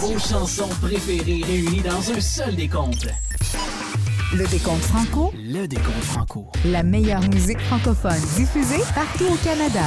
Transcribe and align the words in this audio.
Vos 0.00 0.18
chansons 0.18 0.68
préférées 0.82 1.42
réunies 1.42 1.80
dans 1.80 2.10
un 2.10 2.20
seul 2.20 2.54
décompte. 2.54 3.08
Le 4.34 4.46
décompte 4.48 4.82
franco. 4.82 5.32
Le 5.34 5.66
décompte 5.66 6.04
franco. 6.04 6.46
La 6.66 6.82
meilleure 6.82 7.22
musique 7.22 7.60
francophone 7.60 8.20
diffusée 8.36 8.82
partout 8.94 9.24
au 9.32 9.36
Canada. 9.36 9.84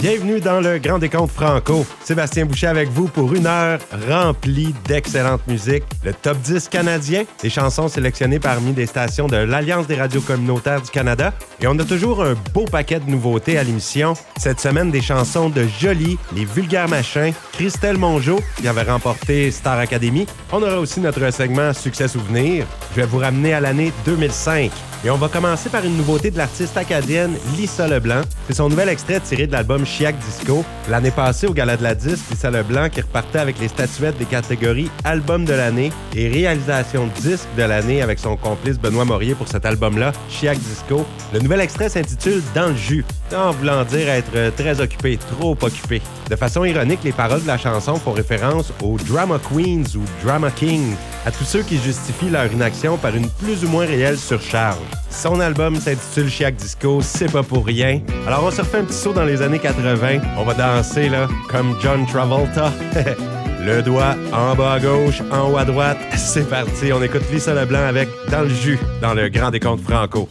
Bienvenue 0.00 0.40
dans 0.40 0.62
le 0.62 0.78
Grand 0.78 0.98
Décompte 0.98 1.30
Franco. 1.30 1.84
Sébastien 2.02 2.46
Boucher 2.46 2.68
avec 2.68 2.88
vous 2.88 3.06
pour 3.06 3.34
une 3.34 3.46
heure 3.46 3.78
remplie 4.08 4.74
d'excellente 4.86 5.46
musique. 5.46 5.82
Le 6.02 6.14
top 6.14 6.38
10 6.38 6.70
canadien, 6.70 7.24
des 7.42 7.50
chansons 7.50 7.86
sélectionnées 7.86 8.38
parmi 8.38 8.72
des 8.72 8.86
stations 8.86 9.26
de 9.26 9.36
l'Alliance 9.36 9.86
des 9.86 9.96
radios 9.96 10.22
communautaires 10.22 10.80
du 10.80 10.88
Canada. 10.90 11.34
Et 11.60 11.66
on 11.66 11.78
a 11.78 11.84
toujours 11.84 12.24
un 12.24 12.32
beau 12.54 12.64
paquet 12.64 12.98
de 12.98 13.10
nouveautés 13.10 13.58
à 13.58 13.62
l'émission. 13.62 14.14
Cette 14.38 14.58
semaine, 14.58 14.90
des 14.90 15.02
chansons 15.02 15.50
de 15.50 15.66
Jolie, 15.78 16.16
Les 16.34 16.46
Vulgaires 16.46 16.88
Machins, 16.88 17.34
Christelle 17.52 17.98
Mongeau, 17.98 18.40
qui 18.56 18.68
avait 18.68 18.90
remporté 18.90 19.50
Star 19.50 19.78
Academy. 19.78 20.26
On 20.50 20.62
aura 20.62 20.80
aussi 20.80 21.00
notre 21.00 21.30
segment 21.30 21.74
Succès 21.74 22.08
Souvenir. 22.08 22.64
Je 22.92 23.02
vais 23.02 23.06
vous 23.06 23.18
ramener 23.18 23.52
à 23.52 23.60
l'année 23.60 23.92
2005. 24.06 24.70
Et 25.02 25.08
on 25.08 25.16
va 25.16 25.28
commencer 25.28 25.70
par 25.70 25.82
une 25.82 25.96
nouveauté 25.96 26.30
de 26.30 26.36
l'artiste 26.36 26.76
acadienne 26.76 27.32
Lisa 27.56 27.88
Leblanc. 27.88 28.20
C'est 28.46 28.56
son 28.56 28.68
nouvel 28.68 28.90
extrait 28.90 29.18
tiré 29.20 29.46
de 29.46 29.52
l'album 29.52 29.86
Chiac 29.86 30.14
Disco. 30.18 30.62
L'année 30.90 31.10
passée, 31.10 31.46
au 31.46 31.54
Gala 31.54 31.78
de 31.78 31.82
la 31.82 31.94
Disque, 31.94 32.30
Lisa 32.30 32.50
Leblanc 32.50 32.90
qui 32.90 33.00
repartait 33.00 33.38
avec 33.38 33.58
les 33.60 33.68
statuettes 33.68 34.18
des 34.18 34.26
catégories 34.26 34.90
Album 35.04 35.46
de 35.46 35.54
l'année 35.54 35.90
et 36.14 36.28
Réalisation 36.28 37.08
Disque 37.22 37.48
de 37.56 37.62
l'année 37.62 38.02
avec 38.02 38.18
son 38.18 38.36
complice 38.36 38.78
Benoît 38.78 39.06
Morier 39.06 39.34
pour 39.34 39.48
cet 39.48 39.64
album-là, 39.64 40.12
Chiac 40.28 40.58
Disco. 40.58 41.06
Le 41.32 41.40
nouvel 41.40 41.60
extrait 41.60 41.88
s'intitule 41.88 42.42
Dans 42.54 42.68
le 42.68 42.76
jus, 42.76 43.04
en 43.34 43.50
voulant 43.52 43.84
dire 43.84 44.08
être 44.08 44.54
très 44.56 44.80
occupé, 44.80 45.18
trop 45.18 45.56
occupé. 45.60 46.00
De 46.28 46.36
façon 46.36 46.64
ironique, 46.64 47.00
les 47.04 47.12
paroles 47.12 47.42
de 47.42 47.46
la 47.46 47.58
chanson 47.58 47.96
font 47.96 48.12
référence 48.12 48.72
aux 48.82 48.96
Drama 48.98 49.38
Queens 49.38 49.96
ou 49.96 50.02
Drama 50.24 50.50
Kings, 50.50 50.94
à 51.26 51.30
tous 51.30 51.44
ceux 51.44 51.62
qui 51.62 51.78
justifient 51.78 52.30
leur 52.30 52.52
inaction 52.52 52.96
par 52.96 53.14
une 53.14 53.28
plus 53.28 53.64
ou 53.64 53.68
moins 53.68 53.86
réelle 53.86 54.18
surcharge. 54.18 54.78
Son 55.10 55.40
album 55.40 55.76
s'intitule 55.76 56.30
Chiac 56.30 56.56
Disco, 56.56 57.00
c'est 57.02 57.30
pas 57.30 57.42
pour 57.42 57.66
rien. 57.66 58.00
Alors 58.26 58.44
on 58.44 58.50
se 58.50 58.60
refait 58.60 58.78
un 58.78 58.84
petit 58.84 58.96
saut 58.96 59.12
dans 59.12 59.24
les 59.24 59.42
années 59.42 59.58
80. 59.58 60.20
On 60.38 60.44
va 60.44 60.54
danser 60.54 61.08
là, 61.08 61.28
comme 61.48 61.76
John 61.82 62.06
Travolta. 62.06 62.72
Le 63.62 63.82
doigt 63.82 64.16
en 64.32 64.54
bas 64.54 64.74
à 64.74 64.80
gauche, 64.80 65.20
en 65.30 65.50
haut 65.50 65.58
à 65.58 65.66
droite. 65.66 65.98
C'est 66.16 66.48
parti, 66.48 66.92
on 66.94 67.02
écoute 67.02 67.22
Lisa 67.30 67.52
Leblanc 67.54 67.86
avec 67.86 68.08
Dans 68.30 68.42
le 68.42 68.48
jus, 68.48 68.78
dans 69.02 69.12
le 69.12 69.28
Grand 69.28 69.50
Décompte 69.50 69.82
Franco. 69.82 70.28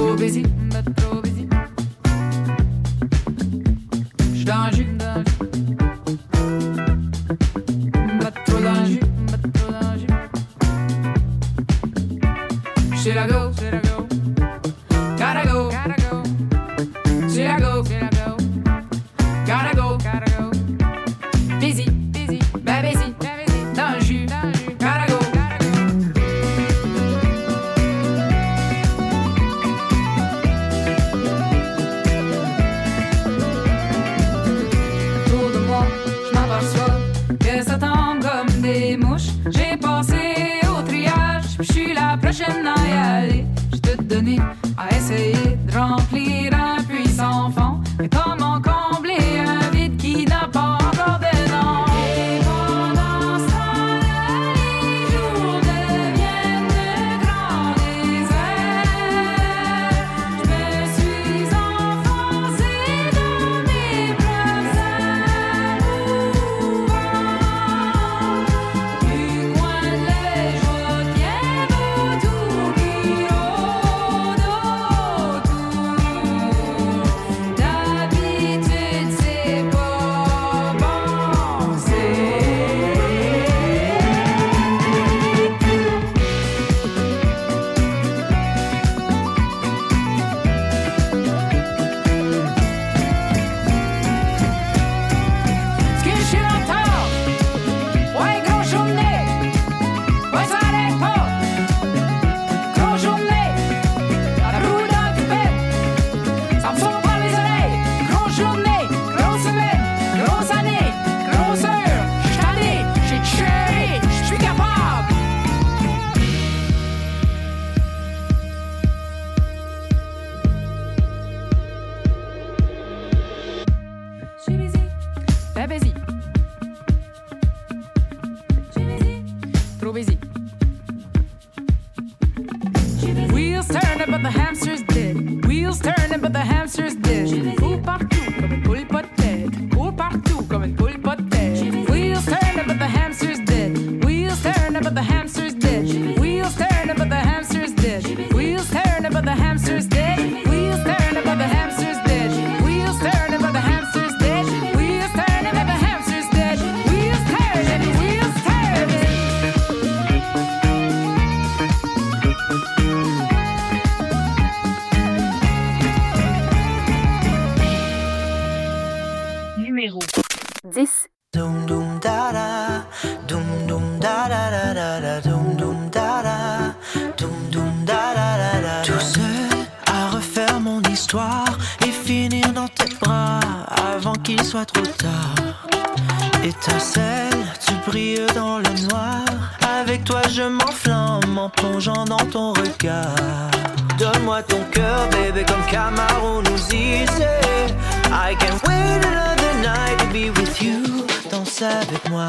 Trop 0.00 0.16
busy. 0.16 0.42
J'suis 4.32 4.44
dans 4.46 4.66
le 4.66 4.72
jus, 4.72 4.86
dans 9.70 9.98
jus. 9.98 10.08
J'suis 12.94 13.12
la 13.12 13.26
go, 13.26 13.50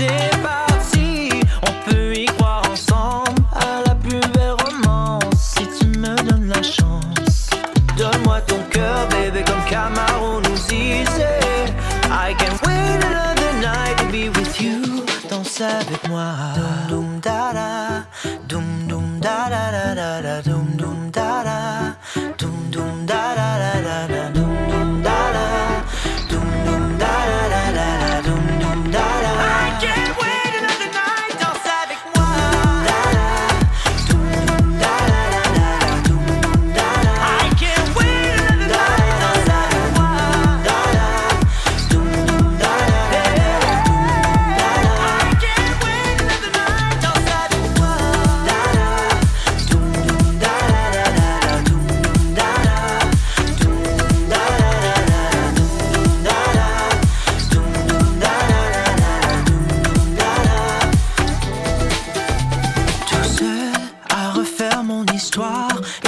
et 0.00 0.35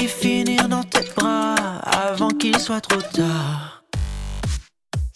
et 0.00 0.06
finir 0.06 0.68
dans 0.68 0.82
tes 0.82 1.04
bras 1.16 1.54
avant 1.82 2.30
qu'il 2.30 2.58
soit 2.58 2.80
trop 2.80 3.00
tard. 3.00 3.78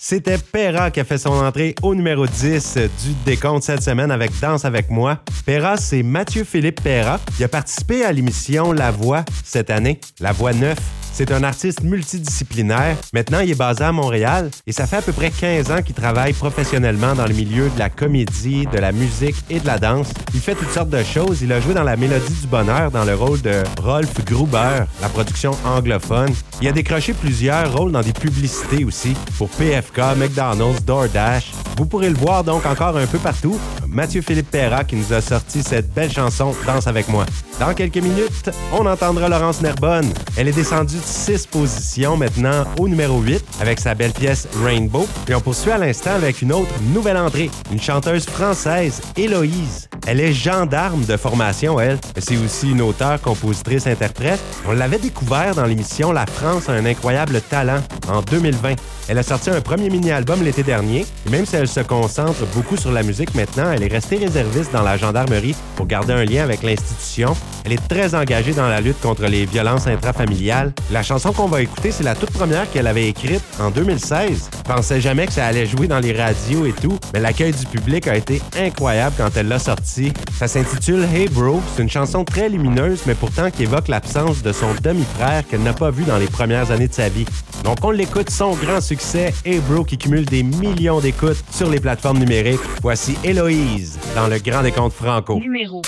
C'était 0.04 0.36
Pera 0.36 0.90
qui 0.90 0.98
a 0.98 1.04
fait 1.04 1.16
son 1.16 1.30
entrée 1.30 1.76
au 1.80 1.94
numéro 1.94 2.26
10 2.26 2.76
du 3.04 3.14
décompte 3.24 3.62
cette 3.62 3.82
semaine 3.82 4.10
avec 4.10 4.32
Danse 4.40 4.64
avec 4.64 4.90
moi. 4.90 5.20
Pera, 5.46 5.76
c'est 5.76 6.02
Mathieu-Philippe 6.02 6.82
Pera. 6.82 7.20
Il 7.38 7.44
a 7.44 7.48
participé 7.48 8.04
à 8.04 8.10
l'émission 8.10 8.72
La 8.72 8.90
Voix 8.90 9.24
cette 9.44 9.70
année, 9.70 10.00
La 10.18 10.32
Voix 10.32 10.52
9. 10.52 10.76
C'est 11.14 11.30
un 11.30 11.44
artiste 11.44 11.82
multidisciplinaire. 11.82 12.96
Maintenant, 13.12 13.40
il 13.40 13.50
est 13.50 13.54
basé 13.54 13.84
à 13.84 13.92
Montréal 13.92 14.50
et 14.66 14.72
ça 14.72 14.86
fait 14.86 14.96
à 14.96 15.02
peu 15.02 15.12
près 15.12 15.30
15 15.30 15.70
ans 15.70 15.82
qu'il 15.82 15.94
travaille 15.94 16.32
professionnellement 16.32 17.14
dans 17.14 17.26
le 17.26 17.34
milieu 17.34 17.68
de 17.68 17.78
la 17.78 17.90
comédie, 17.90 18.66
de 18.66 18.78
la 18.78 18.92
musique 18.92 19.36
et 19.50 19.60
de 19.60 19.66
la 19.66 19.78
danse. 19.78 20.08
Il 20.32 20.40
fait 20.40 20.54
toutes 20.54 20.70
sortes 20.70 20.88
de 20.88 21.02
choses. 21.02 21.42
Il 21.42 21.52
a 21.52 21.60
joué 21.60 21.74
dans 21.74 21.82
La 21.82 21.96
Mélodie 21.96 22.32
du 22.40 22.46
Bonheur 22.46 22.90
dans 22.90 23.04
le 23.04 23.14
rôle 23.14 23.42
de 23.42 23.62
Rolf 23.82 24.24
Gruber, 24.24 24.84
la 25.02 25.08
production 25.10 25.52
anglophone. 25.66 26.32
Il 26.62 26.68
a 26.68 26.72
décroché 26.72 27.12
plusieurs 27.12 27.76
rôles 27.76 27.90
dans 27.90 28.02
des 28.02 28.12
publicités 28.12 28.84
aussi 28.84 29.16
pour 29.36 29.48
PFK, 29.48 29.98
McDonald's, 30.16 30.84
DoorDash. 30.84 31.50
Vous 31.76 31.86
pourrez 31.86 32.08
le 32.08 32.14
voir 32.14 32.44
donc 32.44 32.64
encore 32.66 32.96
un 32.96 33.06
peu 33.06 33.18
partout. 33.18 33.58
Mathieu-Philippe 33.88 34.48
Perra 34.48 34.84
qui 34.84 34.94
nous 34.94 35.12
a 35.12 35.20
sorti 35.20 35.60
cette 35.64 35.92
belle 35.92 36.12
chanson 36.12 36.54
Danse 36.64 36.86
avec 36.86 37.08
moi. 37.08 37.26
Dans 37.58 37.74
quelques 37.74 37.98
minutes, 37.98 38.50
on 38.72 38.86
entendra 38.86 39.28
Laurence 39.28 39.60
Nerbonne. 39.60 40.12
Elle 40.36 40.48
est 40.48 40.52
descendue 40.52 40.96
de 40.96 41.04
6 41.04 41.48
positions 41.48 42.16
maintenant 42.16 42.64
au 42.78 42.88
numéro 42.88 43.20
8 43.20 43.44
avec 43.60 43.80
sa 43.80 43.94
belle 43.94 44.12
pièce 44.12 44.46
Rainbow. 44.62 45.06
Et 45.28 45.34
on 45.34 45.40
poursuit 45.40 45.72
à 45.72 45.78
l'instant 45.78 46.12
avec 46.12 46.42
une 46.42 46.52
autre 46.52 46.72
nouvelle 46.94 47.16
entrée, 47.16 47.50
une 47.72 47.80
chanteuse 47.80 48.24
française, 48.24 49.00
Héloïse. 49.16 49.88
Elle 50.06 50.20
est 50.20 50.32
gendarme 50.32 51.04
de 51.04 51.16
formation, 51.16 51.78
elle. 51.78 51.98
C'est 52.18 52.36
aussi 52.36 52.70
une 52.70 52.82
auteure, 52.82 53.20
compositrice, 53.20 53.86
interprète. 53.86 54.40
On 54.66 54.72
l'avait 54.72 54.98
découvert 54.98 55.54
dans 55.54 55.64
l'émission 55.64 56.12
La 56.12 56.26
France 56.26 56.51
a 56.58 56.72
un 56.72 56.86
incroyable 56.86 57.40
talent 57.40 57.80
en 58.08 58.22
2020. 58.22 58.74
Elle 59.08 59.18
a 59.18 59.22
sorti 59.22 59.50
un 59.50 59.60
premier 59.60 59.90
mini-album 59.90 60.42
l'été 60.42 60.62
dernier. 60.62 61.04
Et 61.26 61.30
même 61.30 61.46
si 61.46 61.56
elle 61.56 61.68
se 61.68 61.80
concentre 61.80 62.46
beaucoup 62.54 62.76
sur 62.76 62.92
la 62.92 63.02
musique 63.02 63.34
maintenant, 63.34 63.70
elle 63.72 63.82
est 63.82 63.92
restée 63.92 64.16
réserviste 64.16 64.72
dans 64.72 64.82
la 64.82 64.96
gendarmerie 64.96 65.54
pour 65.76 65.86
garder 65.86 66.12
un 66.12 66.24
lien 66.24 66.42
avec 66.44 66.62
l'institution. 66.62 67.34
Elle 67.64 67.72
est 67.72 67.88
très 67.88 68.14
engagée 68.14 68.52
dans 68.52 68.68
la 68.68 68.80
lutte 68.80 69.00
contre 69.00 69.24
les 69.26 69.44
violences 69.44 69.86
intrafamiliales. 69.86 70.72
La 70.90 71.02
chanson 71.02 71.32
qu'on 71.32 71.46
va 71.46 71.62
écouter, 71.62 71.90
c'est 71.90 72.04
la 72.04 72.14
toute 72.14 72.30
première 72.30 72.70
qu'elle 72.70 72.86
avait 72.86 73.08
écrite 73.08 73.42
en 73.60 73.70
2016. 73.70 74.50
Je 74.56 74.72
pensais 74.72 75.00
jamais 75.00 75.26
que 75.26 75.32
ça 75.32 75.46
allait 75.46 75.66
jouer 75.66 75.88
dans 75.88 76.00
les 76.00 76.12
radios 76.12 76.66
et 76.66 76.72
tout, 76.72 76.98
mais 77.12 77.20
l'accueil 77.20 77.52
du 77.52 77.66
public 77.66 78.06
a 78.08 78.16
été 78.16 78.40
incroyable 78.58 79.14
quand 79.16 79.36
elle 79.36 79.48
l'a 79.48 79.58
sorti. 79.58 80.12
Ça 80.38 80.48
s'intitule 80.48 81.04
Hey 81.14 81.28
Bro. 81.28 81.60
C'est 81.74 81.82
une 81.82 81.90
chanson 81.90 82.24
très 82.24 82.48
lumineuse, 82.48 83.02
mais 83.06 83.14
pourtant 83.14 83.50
qui 83.50 83.64
évoque 83.64 83.88
l'absence 83.88 84.42
de 84.42 84.52
son 84.52 84.74
demi-frère 84.82 85.42
qu'elle 85.48 85.62
n'a 85.62 85.72
pas 85.72 85.90
vu 85.90 86.04
dans 86.04 86.18
les 86.18 86.26
premières 86.42 86.72
années 86.72 86.88
de 86.88 86.92
sa 86.92 87.08
vie. 87.08 87.24
Donc 87.62 87.76
on 87.84 87.92
l'écoute, 87.92 88.28
son 88.28 88.54
grand 88.54 88.80
succès, 88.80 89.32
Hey 89.44 89.60
Bro, 89.60 89.84
qui 89.84 89.96
cumule 89.96 90.24
des 90.24 90.42
millions 90.42 90.98
d'écoutes 90.98 91.40
sur 91.52 91.70
les 91.70 91.78
plateformes 91.78 92.18
numériques. 92.18 92.58
Voici 92.82 93.16
Héloïse 93.22 93.96
dans 94.16 94.26
le 94.26 94.40
Grand 94.40 94.62
Décompte 94.62 94.92
Franco. 94.92 95.38
Numéro 95.38 95.82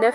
9. 0.00 0.14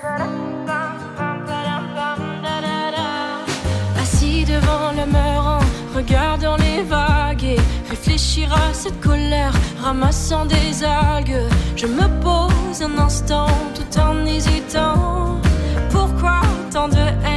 Assis 4.02 4.46
devant 4.46 4.92
le 4.94 5.12
mur 5.12 5.60
regardant 5.94 6.56
les 6.56 6.82
vagues 6.84 7.44
et 7.44 7.58
réfléchir 7.90 8.54
à 8.54 8.74
cette 8.74 9.02
colère, 9.02 9.52
ramassant 9.82 10.46
des 10.46 10.86
algues. 10.86 11.50
Je 11.76 11.88
me 11.88 12.08
pose 12.22 12.82
un 12.82 12.98
instant 12.98 13.48
tout 13.76 14.00
en 14.00 14.26
hésitant. 14.26 15.42
Pourquoi 15.90 16.40
tant 16.72 16.88
de 16.88 16.96
haine, 16.96 17.35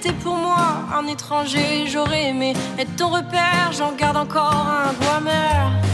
t'étais 0.00 0.14
pour 0.14 0.34
moi 0.34 0.56
un 0.94 1.06
étranger. 1.06 1.86
J'aurais 1.86 2.28
aimé 2.28 2.54
être 2.78 2.94
ton 2.96 3.08
repère, 3.08 3.70
j'en 3.72 3.92
garde 3.92 4.16
encore 4.16 4.66
un 4.66 4.92
goût 4.92 5.16
amer. 5.16 5.87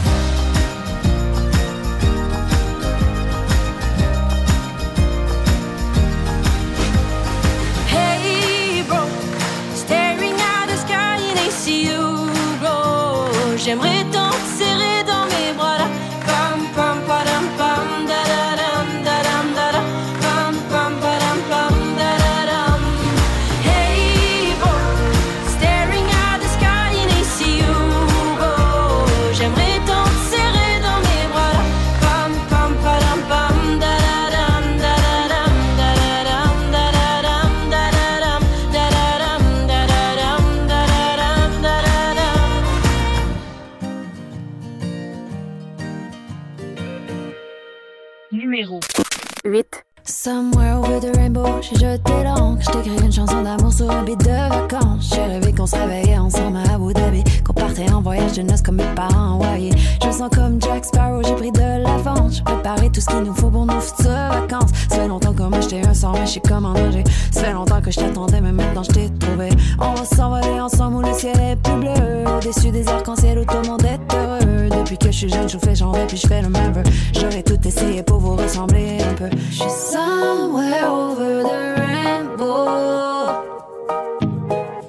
Somewhere 50.25 50.77
over 50.77 50.99
the 50.99 51.15
rainbow, 51.17 51.61
j'ai 51.61 51.75
jeté 51.75 52.23
l'encre. 52.23 52.59
J't'écris 52.63 53.05
une 53.05 53.11
chanson 53.11 53.43
d'amour 53.43 53.71
sur 53.71 53.91
un 53.91 54.01
beat 54.01 54.17
de 54.21 54.31
vacances. 54.31 55.11
J'ai 55.13 55.21
rêvé 55.21 55.53
qu'on 55.53 55.67
se 55.67 55.75
réveillait 55.75 56.17
ensemble 56.17 56.57
à 56.57 56.73
Abu 56.73 56.93
Dhabi. 56.93 57.23
Qu'on 57.43 57.53
partait 57.53 57.91
en 57.91 58.01
voyage 58.01 58.33
de 58.33 58.41
noces 58.41 58.63
comme 58.63 58.77
mes 58.77 58.95
parents 58.95 59.33
envoyés. 59.35 59.69
Je 60.01 60.07
me 60.07 60.11
sens 60.11 60.31
comme 60.33 60.59
Jack 60.59 60.85
Sparrow, 60.85 61.21
j'ai 61.23 61.35
pris 61.35 61.51
de 61.51 61.83
l'avance. 61.83 62.37
J'ai 62.37 62.41
préparé 62.41 62.89
tout 62.89 63.01
ce 63.01 63.05
qu'il 63.05 63.19
nous 63.19 63.35
faut 63.35 63.51
pour 63.51 63.67
nos 63.67 63.79
futures 63.79 64.09
vacances. 64.09 64.71
Ça 64.89 64.95
fait 64.95 65.07
longtemps 65.07 65.33
que 65.33 65.43
moi 65.43 65.61
j'étais 65.61 65.85
un 65.85 65.93
sort, 65.93 66.13
mais 66.13 66.25
je 66.25 66.31
suis 66.31 66.41
comme 66.41 66.65
en 66.65 66.73
danger. 66.73 67.03
Ça 67.29 67.41
fait 67.41 67.53
longtemps 67.53 67.81
que 67.81 67.91
je 67.91 67.99
t'attendais, 67.99 68.41
mais 68.41 68.51
maintenant 68.51 68.81
je 68.81 68.93
t'ai 68.93 69.09
trouvé. 69.19 69.49
On 69.79 69.93
va 69.93 70.05
s'envoler 70.05 70.59
ensemble 70.59 70.95
où 70.95 71.01
le 71.01 71.13
ciel 71.13 71.39
est 71.39 71.55
plus 71.57 71.75
bleu. 71.75 71.91
Au-dessus 72.35 72.71
des 72.71 72.87
arcs-en-ciel 72.87 73.37
où 73.37 73.45
tout 73.45 73.61
le 73.61 73.69
monde 73.69 73.83
est 73.83 74.15
heureux. 74.15 74.69
Depuis 74.75 74.97
que 74.97 75.11
je 75.11 75.17
suis 75.17 75.29
jeune, 75.29 75.47
je 75.47 75.59
fais 75.59 75.75
genre 75.75 75.95
puis 76.07 76.17
je 76.17 76.25
fais 76.25 76.41
le 76.41 76.49
même. 76.49 76.81
J'aurais 77.13 77.43
tout 77.43 77.59
essayé 77.63 78.01
pour 78.01 78.17
vous 78.17 78.35
ressembler 78.35 78.94
peu. 79.15 79.29
Suis 79.51 79.69
somewhere 79.69 80.87
over 80.87 81.43
the 81.43 81.75
rainbow. 81.79 83.43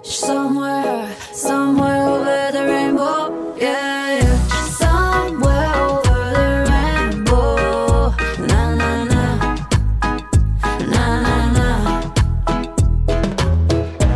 Somewhere, 0.02 1.06
somewhere 1.33 2.02
over 2.09 2.52
the 2.52 2.64
rainbow. 2.66 3.33
Yeah, 3.61 4.21
yeah. 4.21 4.37
Somewhere 4.78 5.75
over 5.88 6.33
the 6.35 6.49
rainbow. 6.71 8.12
Na 8.49 8.75
na 8.75 9.04
na. 9.04 9.25
Na 10.90 11.06
na. 11.52 11.68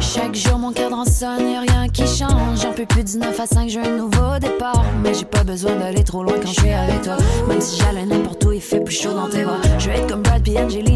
Chaque 0.01 0.35
jour 0.35 0.59
mon 0.59 0.73
cadran 0.73 1.05
sonne, 1.05 1.51
y'a 1.51 1.61
rien 1.61 1.89
qui 1.89 2.07
change. 2.07 2.61
J'en 2.63 2.73
peux 2.73 2.87
plus 2.87 3.05
du 3.05 3.19
9 3.19 3.39
à 3.39 3.47
5, 3.47 3.69
j'ai 3.69 3.81
un 3.81 3.97
nouveau 3.97 4.39
départ. 4.41 4.85
Mais 5.03 5.15
j'ai 5.15 5.25
pas 5.25 5.45
besoin 5.45 5.77
d'aller 5.77 6.05
trop 6.05 6.25
loin 6.25 6.35
quand 6.43 6.53
je 6.53 6.61
suis 6.61 6.71
avec 6.71 7.03
toi. 7.03 7.17
Même 7.49 7.61
si 7.61 7.77
j'allais 7.81 8.07
veux 10.53 10.79
être 10.79 10.90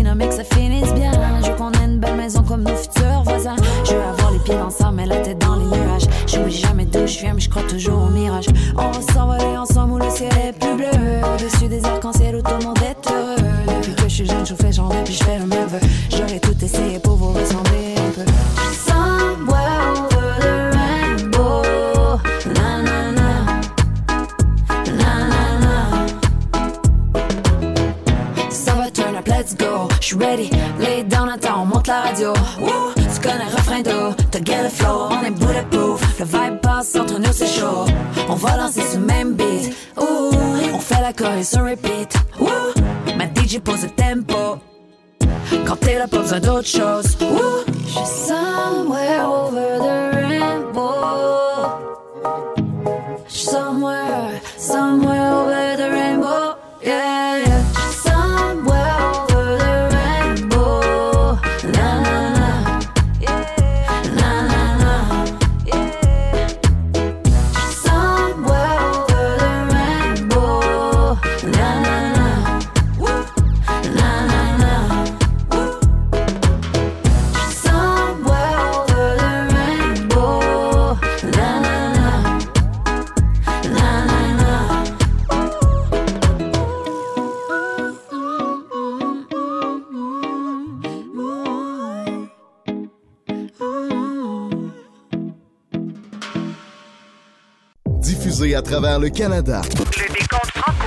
à 98.55 98.63
travers 98.63 99.01
le 99.01 99.09
Canada. 99.09 99.63
Le 99.77 100.13
décompte 100.13 100.51
franco. 100.55 100.87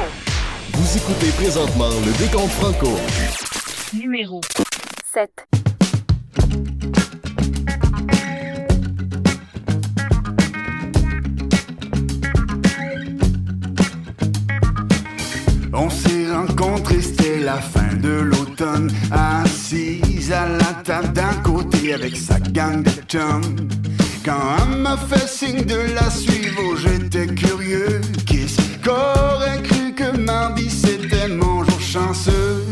Vous 0.74 0.98
écoutez 0.98 1.32
présentement 1.32 1.90
le 2.06 2.18
Décompte 2.18 2.52
Franco. 2.52 2.98
Numéro 3.94 4.40
7. 5.14 5.30
On 15.74 15.90
s'est 15.90 16.32
rencontrés, 16.32 17.02
c'était 17.02 17.40
la 17.40 17.58
fin 17.58 17.94
de 17.96 18.22
l'automne. 18.22 18.92
Assise 19.12 20.32
à 20.32 20.48
la 20.48 20.74
table 20.84 21.12
d'un 21.14 21.34
côté 21.44 21.94
avec 21.94 22.16
sa 22.16 22.40
gang 22.40 22.84
de 22.84 22.92
chums. 23.08 23.68
Quand 24.28 24.58
un 24.62 24.76
m'a 24.76 24.98
fait 24.98 25.26
signe 25.26 25.64
de 25.64 25.94
la 25.96 26.10
suivre, 26.10 26.60
oh, 26.62 26.76
j'étais 26.76 27.28
curieux. 27.28 28.02
Qu'est-ce 28.26 28.60
qu'aurait 28.84 29.64
cru 29.64 29.94
que 29.94 30.18
mardi 30.18 30.70
c'était 30.70 31.30
mon 31.30 31.64
jour 31.64 31.80
chanceux? 31.80 32.66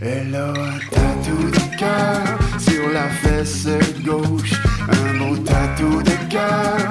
Elle 0.00 0.34
a 0.34 0.48
un 0.48 0.78
tatou 0.90 1.50
de 1.50 1.76
cœur 1.76 2.38
sur 2.58 2.88
la 2.90 3.10
fesse 3.10 3.68
gauche. 4.02 4.54
Un 4.88 5.18
beau 5.18 5.36
tatou 5.36 6.02
de 6.02 6.16
cœur 6.30 6.88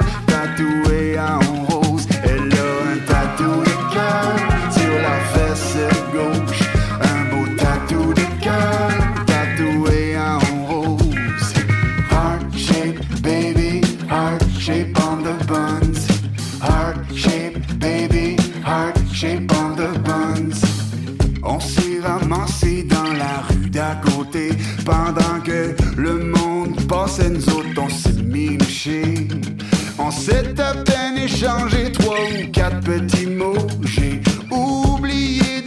On 30.10 30.12
s'est 30.12 30.60
à 30.60 30.74
peine 30.74 31.20
échangé 31.20 31.92
trois 31.92 32.18
ou 32.18 32.50
quatre 32.52 32.80
petits 32.80 33.28
mots. 33.28 33.68
J'ai 33.84 34.20
oublié 34.50 35.59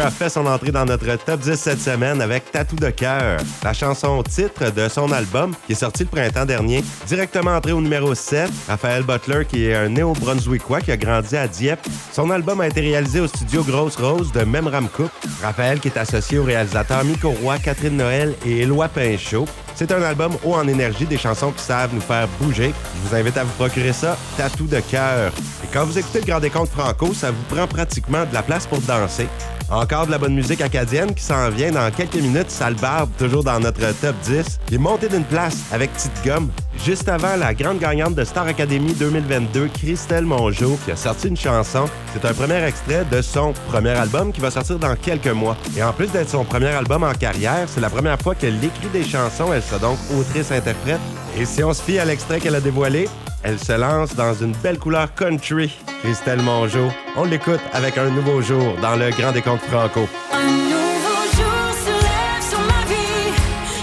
A 0.00 0.10
fait 0.10 0.28
son 0.28 0.46
entrée 0.46 0.70
dans 0.70 0.84
notre 0.84 1.16
top 1.24 1.40
10 1.40 1.54
cette 1.54 1.80
semaine 1.80 2.20
avec 2.20 2.50
Tatou 2.50 2.76
de 2.76 2.90
cœur, 2.90 3.38
la 3.62 3.72
chanson 3.72 4.22
titre 4.22 4.70
de 4.70 4.88
son 4.88 5.10
album 5.12 5.54
qui 5.66 5.72
est 5.72 5.76
sorti 5.76 6.02
le 6.02 6.08
printemps 6.08 6.44
dernier. 6.44 6.84
Directement 7.06 7.52
entré 7.52 7.72
au 7.72 7.80
numéro 7.80 8.14
7, 8.14 8.50
Raphaël 8.68 9.02
Butler 9.02 9.46
qui 9.46 9.66
est 9.66 9.74
un 9.74 9.88
néo-brunswickois 9.88 10.80
qui 10.80 10.92
a 10.92 10.96
grandi 10.96 11.36
à 11.36 11.48
Dieppe. 11.48 11.86
Son 12.12 12.30
album 12.30 12.60
a 12.60 12.66
été 12.66 12.80
réalisé 12.80 13.20
au 13.20 13.26
studio 13.26 13.62
Grosse 13.62 13.96
Rose 13.96 14.32
de 14.32 14.42
Memram 14.44 14.88
Cook. 14.88 15.10
Raphaël 15.42 15.80
qui 15.80 15.88
est 15.88 15.98
associé 15.98 16.38
aux 16.38 16.44
réalisateurs 16.44 17.04
Miko 17.04 17.30
Roy, 17.30 17.58
Catherine 17.58 17.96
Noël 17.96 18.34
et 18.44 18.60
Éloi 18.60 18.88
Pinchot. 18.88 19.46
C'est 19.74 19.90
un 19.90 20.02
album 20.02 20.32
haut 20.44 20.54
en 20.54 20.68
énergie, 20.68 21.06
des 21.06 21.18
chansons 21.18 21.50
qui 21.50 21.62
savent 21.62 21.94
nous 21.94 22.00
faire 22.00 22.28
bouger. 22.40 22.72
Je 22.94 23.08
vous 23.08 23.14
invite 23.16 23.36
à 23.36 23.44
vous 23.44 23.52
procurer 23.52 23.92
ça, 23.92 24.16
Tatou 24.36 24.66
de 24.66 24.80
cœur. 24.80 25.32
Et 25.64 25.66
quand 25.72 25.84
vous 25.84 25.98
écoutez 25.98 26.20
le 26.20 26.26
Grand 26.26 26.40
Décompte 26.40 26.70
Franco, 26.70 27.12
ça 27.12 27.30
vous 27.30 27.54
prend 27.54 27.66
pratiquement 27.66 28.24
de 28.24 28.34
la 28.34 28.42
place 28.42 28.66
pour 28.66 28.80
danser. 28.80 29.26
Encore 29.70 30.06
de 30.06 30.10
la 30.10 30.18
bonne 30.18 30.34
musique 30.34 30.60
acadienne 30.60 31.14
qui 31.14 31.22
s'en 31.22 31.48
vient 31.48 31.72
dans 31.72 31.90
quelques 31.90 32.16
minutes. 32.16 32.50
Salbarbe, 32.50 33.10
toujours 33.18 33.42
dans 33.42 33.58
notre 33.58 33.80
top 34.00 34.14
10, 34.24 34.60
qui 34.66 34.74
est 34.74 34.78
monté 34.78 35.08
d'une 35.08 35.24
place 35.24 35.56
avec 35.72 35.92
Petite 35.92 36.24
Gomme. 36.24 36.50
Juste 36.84 37.08
avant, 37.08 37.36
la 37.36 37.54
grande 37.54 37.78
gagnante 37.78 38.14
de 38.14 38.24
Star 38.24 38.46
Academy 38.46 38.92
2022, 38.92 39.68
Christelle 39.68 40.26
Mongeau, 40.26 40.78
qui 40.84 40.90
a 40.90 40.96
sorti 40.96 41.28
une 41.28 41.36
chanson. 41.36 41.86
C'est 42.12 42.26
un 42.26 42.34
premier 42.34 42.62
extrait 42.62 43.06
de 43.10 43.22
son 43.22 43.54
premier 43.68 43.90
album 43.90 44.32
qui 44.32 44.40
va 44.40 44.50
sortir 44.50 44.78
dans 44.78 44.94
quelques 44.96 45.28
mois. 45.28 45.56
Et 45.76 45.82
en 45.82 45.92
plus 45.92 46.08
d'être 46.08 46.28
son 46.28 46.44
premier 46.44 46.68
album 46.68 47.02
en 47.02 47.14
carrière, 47.14 47.66
c'est 47.66 47.80
la 47.80 47.90
première 47.90 48.20
fois 48.20 48.34
qu'elle 48.34 48.62
écrit 48.62 48.88
des 48.92 49.04
chansons. 49.04 49.52
Elle 49.54 49.62
sera 49.62 49.78
donc 49.78 49.98
autrice-interprète. 50.18 51.00
Et 51.38 51.46
si 51.46 51.64
on 51.64 51.72
se 51.72 51.82
fie 51.82 51.98
à 51.98 52.04
l'extrait 52.04 52.38
qu'elle 52.38 52.54
a 52.54 52.60
dévoilé, 52.60 53.08
elle 53.44 53.58
se 53.58 53.72
lance 53.72 54.14
dans 54.14 54.34
une 54.34 54.52
belle 54.62 54.78
couleur 54.78 55.14
country. 55.14 55.78
Christelle 56.02 56.40
Mongeau, 56.40 56.88
on 57.16 57.24
l'écoute 57.24 57.60
avec 57.72 57.98
un 57.98 58.08
nouveau 58.10 58.40
jour 58.40 58.74
dans 58.80 58.96
le 58.96 59.10
Grand 59.10 59.32
Décompte 59.32 59.62
Franco. 59.70 60.08
Un 60.32 60.46
nouveau 60.46 61.20
jour 61.36 61.66
se 61.84 61.92
lève 61.92 62.42
sur 62.50 62.60
ma 62.60 62.82
vie. 62.88 63.32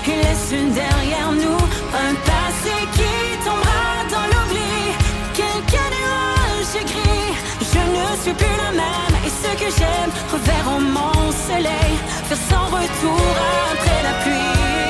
Il 0.08 0.18
laisse 0.18 0.52
une 0.52 0.74
derrière 0.74 1.32
nous 1.32 1.64
un 2.06 2.14
passé 2.26 2.76
qui 2.94 3.38
tombera 3.46 3.94
dans 4.10 4.28
l'oubli. 4.34 4.96
Quelqu'un 5.34 5.90
nuage 5.96 6.84
gris. 6.86 7.36
Je 7.62 7.80
ne 7.80 8.22
suis 8.22 8.34
plus 8.34 8.58
la 8.58 8.72
même. 8.72 9.16
Et 9.26 9.30
ce 9.30 9.64
que 9.64 9.70
j'aime 9.78 10.12
reverront 10.32 10.82
mon 10.82 11.32
soleil. 11.48 11.94
Faire 12.28 12.38
sans 12.50 12.66
retour 12.66 13.36
après 13.72 14.04
la 14.04 14.24
pluie. 14.24 14.81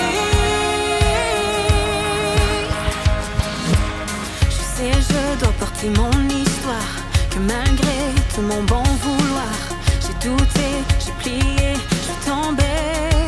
Sais, 4.81 4.91
je 4.93 5.39
dois 5.39 5.53
porter 5.59 5.89
mon 5.89 6.11
histoire. 6.27 6.93
Que 7.29 7.37
malgré 7.37 7.97
tout 8.33 8.41
mon 8.41 8.63
bon 8.63 8.81
vouloir, 9.03 9.57
j'ai 10.01 10.27
douté, 10.27 10.69
j'ai 10.99 11.11
plié, 11.21 11.73
je 12.07 12.27
tombais. 12.27 13.27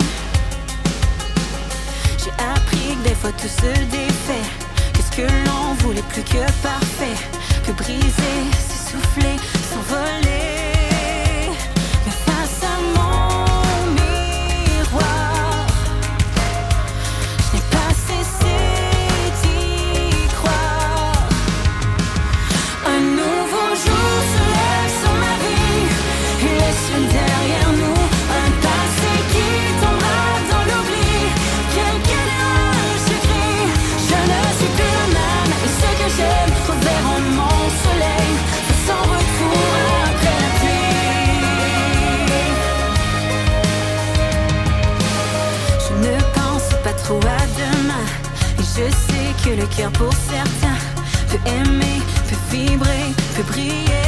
J'ai 2.18 2.34
appris 2.54 2.96
que 2.96 3.08
des 3.08 3.16
fois 3.16 3.32
tout 3.34 3.48
se 3.48 3.72
défait. 3.98 4.48
Que 4.94 5.02
ce 5.04 5.12
que 5.16 5.28
l'on 5.46 5.76
voulait 5.82 6.08
plus 6.10 6.24
que 6.24 6.44
parfait? 6.64 7.20
Que 7.68 7.72
briser, 7.74 8.40
s'essouffler, 8.68 9.38
s'envoler. 9.70 10.43
Pour 49.94 50.14
certains 50.14 50.78
peut 51.30 51.50
aimer, 51.50 52.02
peut 52.30 52.56
vibrer, 52.56 53.14
peut 53.36 53.44
briller. 53.44 54.03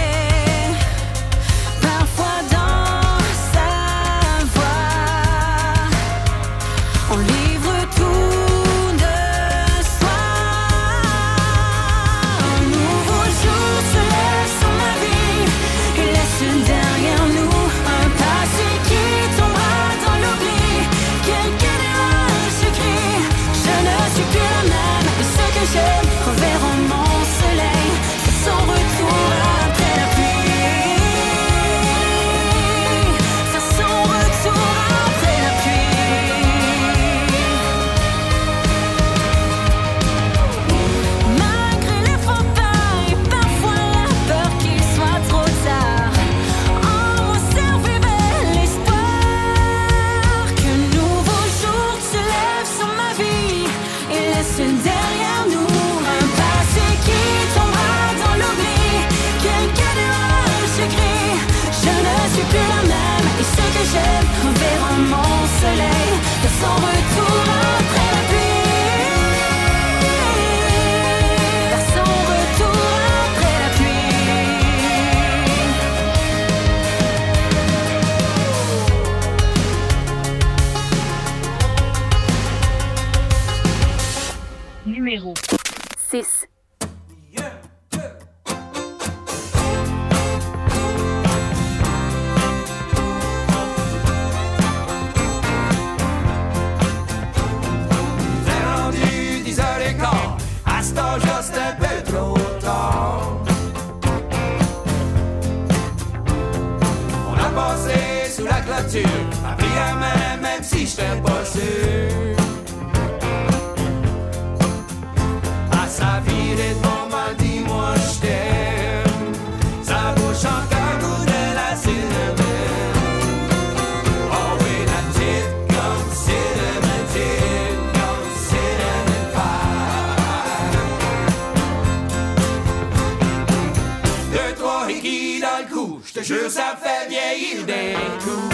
Jure 136.26 136.50
ça 136.50 136.76
fait 136.82 137.08
vieillir 137.08 137.64
d'un 137.68 137.94
coup. 138.24 138.50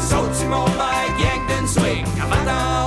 Saute 0.00 0.34
sur 0.34 0.48
mon 0.48 0.64
bike, 0.64 1.18
yank 1.18 1.48
d'une 1.48 1.66
swing, 1.66 2.06
en 2.22 2.81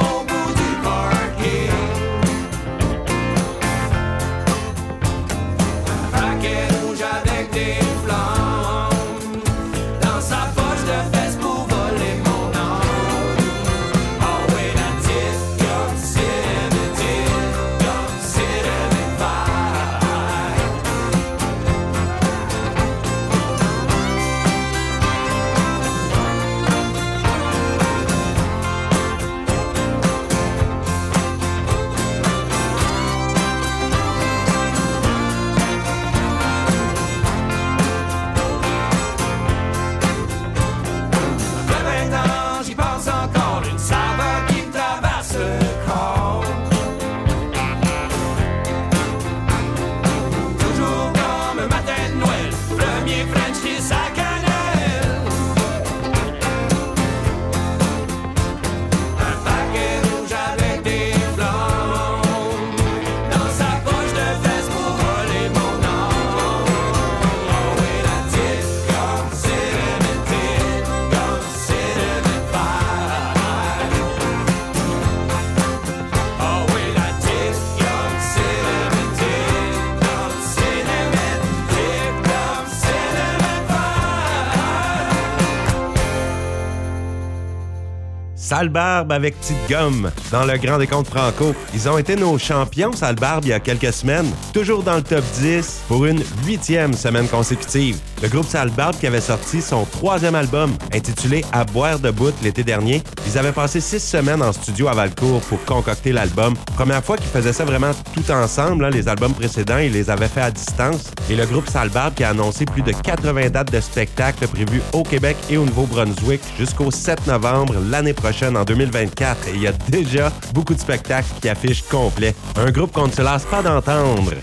Sale 88.55 88.69
Barbe 88.69 89.11
avec 89.11 89.37
Petite 89.37 89.69
Gomme 89.69 90.09
dans 90.31 90.45
le 90.45 90.57
Grand 90.57 90.77
Décompte 90.77 91.09
Franco. 91.09 91.53
Ils 91.73 91.89
ont 91.89 91.97
été 91.97 92.15
nos 92.15 92.37
champions, 92.37 92.93
Sale 92.93 93.15
Barbe, 93.15 93.43
il 93.43 93.49
y 93.49 93.53
a 93.53 93.59
quelques 93.59 93.91
semaines. 93.91 94.31
Toujours 94.53 94.81
dans 94.81 94.95
le 94.95 95.01
top 95.01 95.25
10 95.41 95.81
pour 95.89 96.05
une 96.05 96.23
huitième 96.45 96.93
semaine 96.93 97.27
consécutive. 97.27 97.97
Le 98.23 98.29
groupe 98.29 98.47
Sale 98.47 98.69
Barbe 98.69 98.95
qui 98.97 99.07
avait 99.07 99.19
sorti 99.19 99.61
son 99.61 99.83
troisième 99.83 100.35
album 100.35 100.71
intitulé 100.93 101.43
À 101.51 101.65
boire 101.65 101.99
de 101.99 102.11
bout 102.11 102.33
l'été 102.41 102.63
dernier. 102.63 103.03
Ils 103.27 103.37
avaient 103.37 103.51
passé 103.51 103.81
six 103.81 103.99
semaines 103.99 104.41
en 104.41 104.53
studio 104.53 104.87
à 104.87 104.93
Valcourt 104.93 105.41
pour 105.41 105.63
concocter 105.65 106.13
l'album. 106.13 106.53
Première 106.75 107.03
fois 107.03 107.17
qu'ils 107.17 107.27
faisaient 107.27 107.51
ça 107.51 107.65
vraiment 107.65 107.91
tout 108.13 108.31
ensemble. 108.31 108.85
hein. 108.85 108.89
Les 108.89 109.09
albums 109.09 109.33
précédents, 109.33 109.79
ils 109.79 109.91
les 109.91 110.09
avaient 110.09 110.29
fait 110.29 110.41
à 110.41 110.51
distance. 110.51 111.11
Et 111.29 111.35
le 111.35 111.45
groupe 111.45 111.67
Sale 111.67 111.89
Barbe 111.89 112.13
qui 112.13 112.23
a 112.23 112.29
annoncé 112.29 112.63
plus 112.63 112.83
de 112.83 112.93
80 112.93 113.49
dates 113.49 113.73
de 113.73 113.81
spectacles 113.81 114.47
prévues 114.47 114.81
au 114.93 115.03
Québec 115.03 115.35
et 115.49 115.57
au 115.57 115.65
Nouveau-Brunswick 115.65 116.41
jusqu'au 116.57 116.91
7 116.91 117.27
novembre 117.27 117.75
l'année 117.89 118.13
prochaine 118.13 118.44
en 118.53 118.63
2024. 118.63 119.47
Et 119.47 119.51
il 119.55 119.61
y 119.61 119.67
a 119.67 119.71
déjà 119.89 120.31
beaucoup 120.53 120.73
de 120.73 120.79
spectacles 120.79 121.27
qui 121.41 121.49
affichent 121.49 121.83
complet. 121.83 122.35
Un 122.57 122.71
groupe 122.71 122.91
qu'on 122.91 123.07
ne 123.07 123.11
se 123.11 123.21
lasse 123.21 123.45
pas 123.45 123.61
d'entendre. 123.61 124.33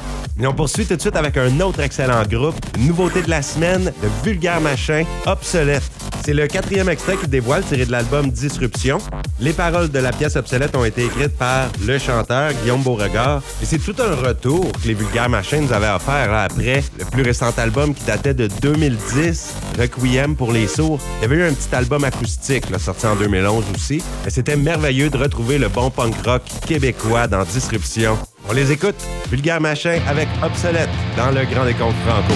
Et 0.40 0.46
on 0.46 0.54
poursuit 0.54 0.86
tout 0.86 0.96
de 0.96 1.00
suite 1.00 1.16
avec 1.16 1.36
un 1.36 1.60
autre 1.60 1.80
excellent 1.80 2.22
groupe, 2.24 2.56
une 2.76 2.88
nouveauté 2.88 3.22
de 3.22 3.30
la 3.30 3.42
semaine, 3.42 3.92
le 4.02 4.08
vulgaire 4.24 4.60
machin, 4.60 5.04
obsolète. 5.26 5.82
C'est 6.24 6.34
le 6.34 6.46
quatrième 6.46 6.88
extrait 6.88 7.16
qui 7.16 7.26
dévoile 7.26 7.64
tiré 7.64 7.84
de 7.84 7.90
l'album 7.90 8.30
Disruption. 8.30 8.98
Les 9.40 9.52
paroles 9.52 9.90
de 9.90 9.98
la 9.98 10.12
pièce 10.12 10.36
obsolète 10.36 10.76
ont 10.76 10.84
été 10.84 11.04
écrites 11.04 11.36
par 11.36 11.68
le 11.84 11.98
chanteur 11.98 12.52
Guillaume 12.62 12.82
Beauregard. 12.82 13.42
Et 13.60 13.66
c'est 13.66 13.78
tout 13.78 13.94
un 14.00 14.14
retour 14.14 14.70
que 14.70 14.86
les 14.86 14.94
vulgaires 14.94 15.28
machins 15.28 15.62
nous 15.62 15.72
avaient 15.72 15.90
offert 15.90 16.32
après 16.32 16.84
le 16.96 17.04
plus 17.06 17.22
récent 17.22 17.50
album 17.56 17.92
qui 17.92 18.04
datait 18.04 18.34
de 18.34 18.46
2010, 18.46 19.54
Requiem 19.78 20.36
pour 20.36 20.52
les 20.52 20.68
sourds. 20.68 21.00
Il 21.18 21.22
y 21.22 21.24
avait 21.24 21.36
eu 21.36 21.42
un 21.42 21.52
petit 21.52 21.74
album 21.74 22.04
acoustique 22.04 22.66
sorti 22.78 23.06
en 23.06 23.16
2011 23.16 23.64
aussi. 23.74 23.91
Mais 24.24 24.30
c'était 24.30 24.56
merveilleux 24.56 25.10
de 25.10 25.18
retrouver 25.18 25.58
le 25.58 25.68
bon 25.68 25.90
punk 25.90 26.14
rock 26.24 26.42
québécois 26.66 27.26
dans 27.26 27.44
Disruption. 27.44 28.16
On 28.48 28.52
les 28.52 28.72
écoute, 28.72 28.96
vulgaire 29.30 29.60
machin 29.60 29.98
avec 30.08 30.28
obsolète 30.42 30.88
dans 31.16 31.30
le 31.30 31.44
Grand 31.44 31.64
Décompte 31.64 31.96
Franco. 32.06 32.34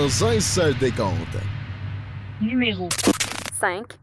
Dans 0.00 0.24
un 0.24 0.40
seul 0.40 0.74
décompte. 0.78 1.36
Numéro 2.40 2.88
5. 3.60 3.98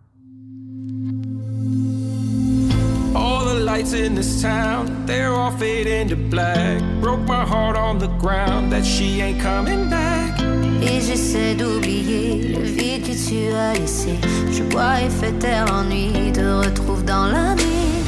All 3.15 3.45
the 3.45 3.60
lights 3.60 3.93
in 3.93 4.13
this 4.13 4.39
town, 4.39 5.05
they're 5.07 5.33
all 5.33 5.51
fading 5.57 6.07
to 6.10 6.15
black. 6.15 6.83
Broke 7.01 7.21
my 7.21 7.43
heart 7.43 7.75
on 7.75 7.97
the 7.97 8.10
ground 8.19 8.71
that 8.71 8.86
she 8.86 9.21
ain't 9.21 9.41
coming 9.41 9.89
back. 9.89 10.39
Et 10.83 11.01
j'essaie 11.01 11.55
d'oublier 11.55 12.55
le 12.55 12.63
vide 12.63 13.01
que 13.01 13.13
tu 13.13 13.51
as 13.55 13.73
laissé. 13.73 14.19
Je 14.51 14.62
bois 14.63 15.01
et 15.01 15.10
fais 15.10 15.31
taire 15.39 15.65
l'ennui, 15.65 16.31
te 16.31 16.41
retrouve 16.41 17.03
dans 17.05 17.25
la 17.25 17.55
nuit. 17.55 18.03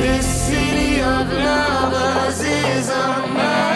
This 0.00 0.24
city 0.24 1.00
of 1.00 1.26
lovers 1.32 2.40
is 2.40 2.88
a 2.88 3.26
murder. 3.34 3.71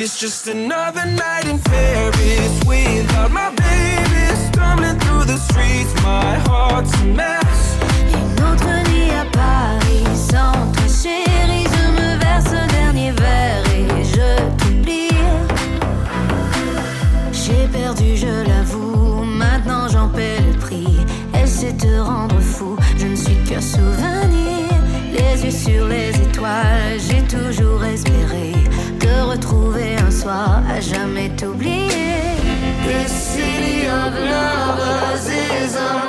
It's 0.00 0.20
just 0.20 0.46
another 0.46 1.04
night 1.06 1.48
in 1.48 1.58
Paris 1.58 2.64
without 2.64 3.32
my 3.32 3.50
baby. 3.50 4.26
Stumbling 4.46 4.96
through 5.00 5.24
the 5.24 5.36
streets, 5.36 5.92
my 6.04 6.38
heart's 6.46 6.94
a 7.00 7.04
mess. 7.04 7.76
Une 8.14 8.44
autre 8.44 8.70
nuit 8.90 9.10
à 9.10 9.24
Paris 9.24 10.04
sans 10.14 10.52
toi, 10.72 10.86
chérie. 10.86 11.66
Je 11.74 11.84
me 11.98 12.16
verse 12.20 12.46
un 12.46 12.68
dernier 12.68 13.10
verre 13.10 13.64
et 13.74 14.04
je 14.04 14.28
t'oublie. 14.58 15.10
J'ai 17.32 17.66
perdu, 17.66 18.16
je 18.16 18.48
l'avoue. 18.48 19.24
Maintenant 19.24 19.88
j'en 19.88 20.08
paie 20.10 20.38
le 20.46 20.56
prix. 20.60 20.96
Elle 21.34 21.48
sait 21.48 21.72
te 21.72 21.98
rendre 21.98 22.38
fou. 22.38 22.76
Je 22.98 23.06
ne 23.06 23.16
suis 23.16 23.42
que 23.42 23.60
souvenir. 23.60 24.68
Les 25.12 25.44
yeux 25.44 25.50
sur 25.50 25.88
les 25.88 26.07
This 31.40 33.12
city 33.12 33.86
of 33.86 34.12
lovers 34.12 35.26
is 35.28 35.76
a. 35.76 36.08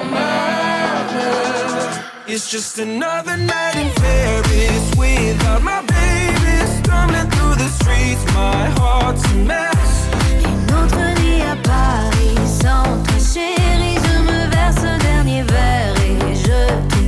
It's 2.27 2.49
just 2.49 2.79
another 2.79 3.37
night 3.37 3.75
in 3.75 3.91
Paris 3.93 4.95
without 4.97 5.61
my 5.61 5.81
baby. 5.81 6.65
Stumbling 6.77 7.29
through 7.29 7.55
the 7.55 7.69
streets. 7.69 8.25
my 8.33 8.69
heart's 8.79 9.23
a 9.31 9.35
mess. 9.35 10.07
Une 10.45 10.73
autre 10.73 11.21
nuit 11.21 11.41
à 11.43 11.55
Paris 11.57 12.47
sans 12.61 12.83
toi 13.03 13.19
Je 13.19 14.19
me 14.27 14.49
verse 14.49 14.99
dernier 15.01 15.43
verre 15.43 15.95
et 16.01 16.35
je 16.35 16.98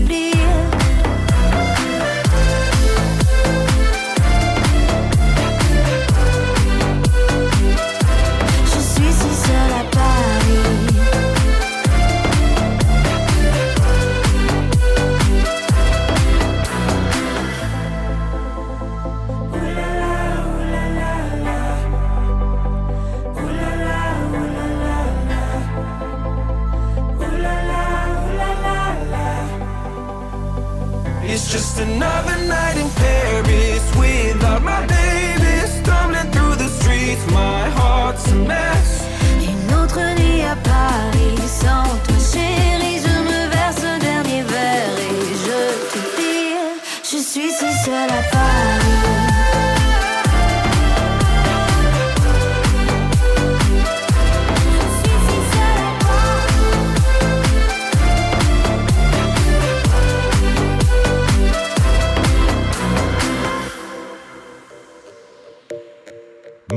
Une 38.29 39.75
autre 39.75 39.99
nuit 40.19 40.41
à 40.43 40.55
Paris 40.55 41.37
sans 41.47 41.83
toi 42.05 42.15
chérie 42.33 42.80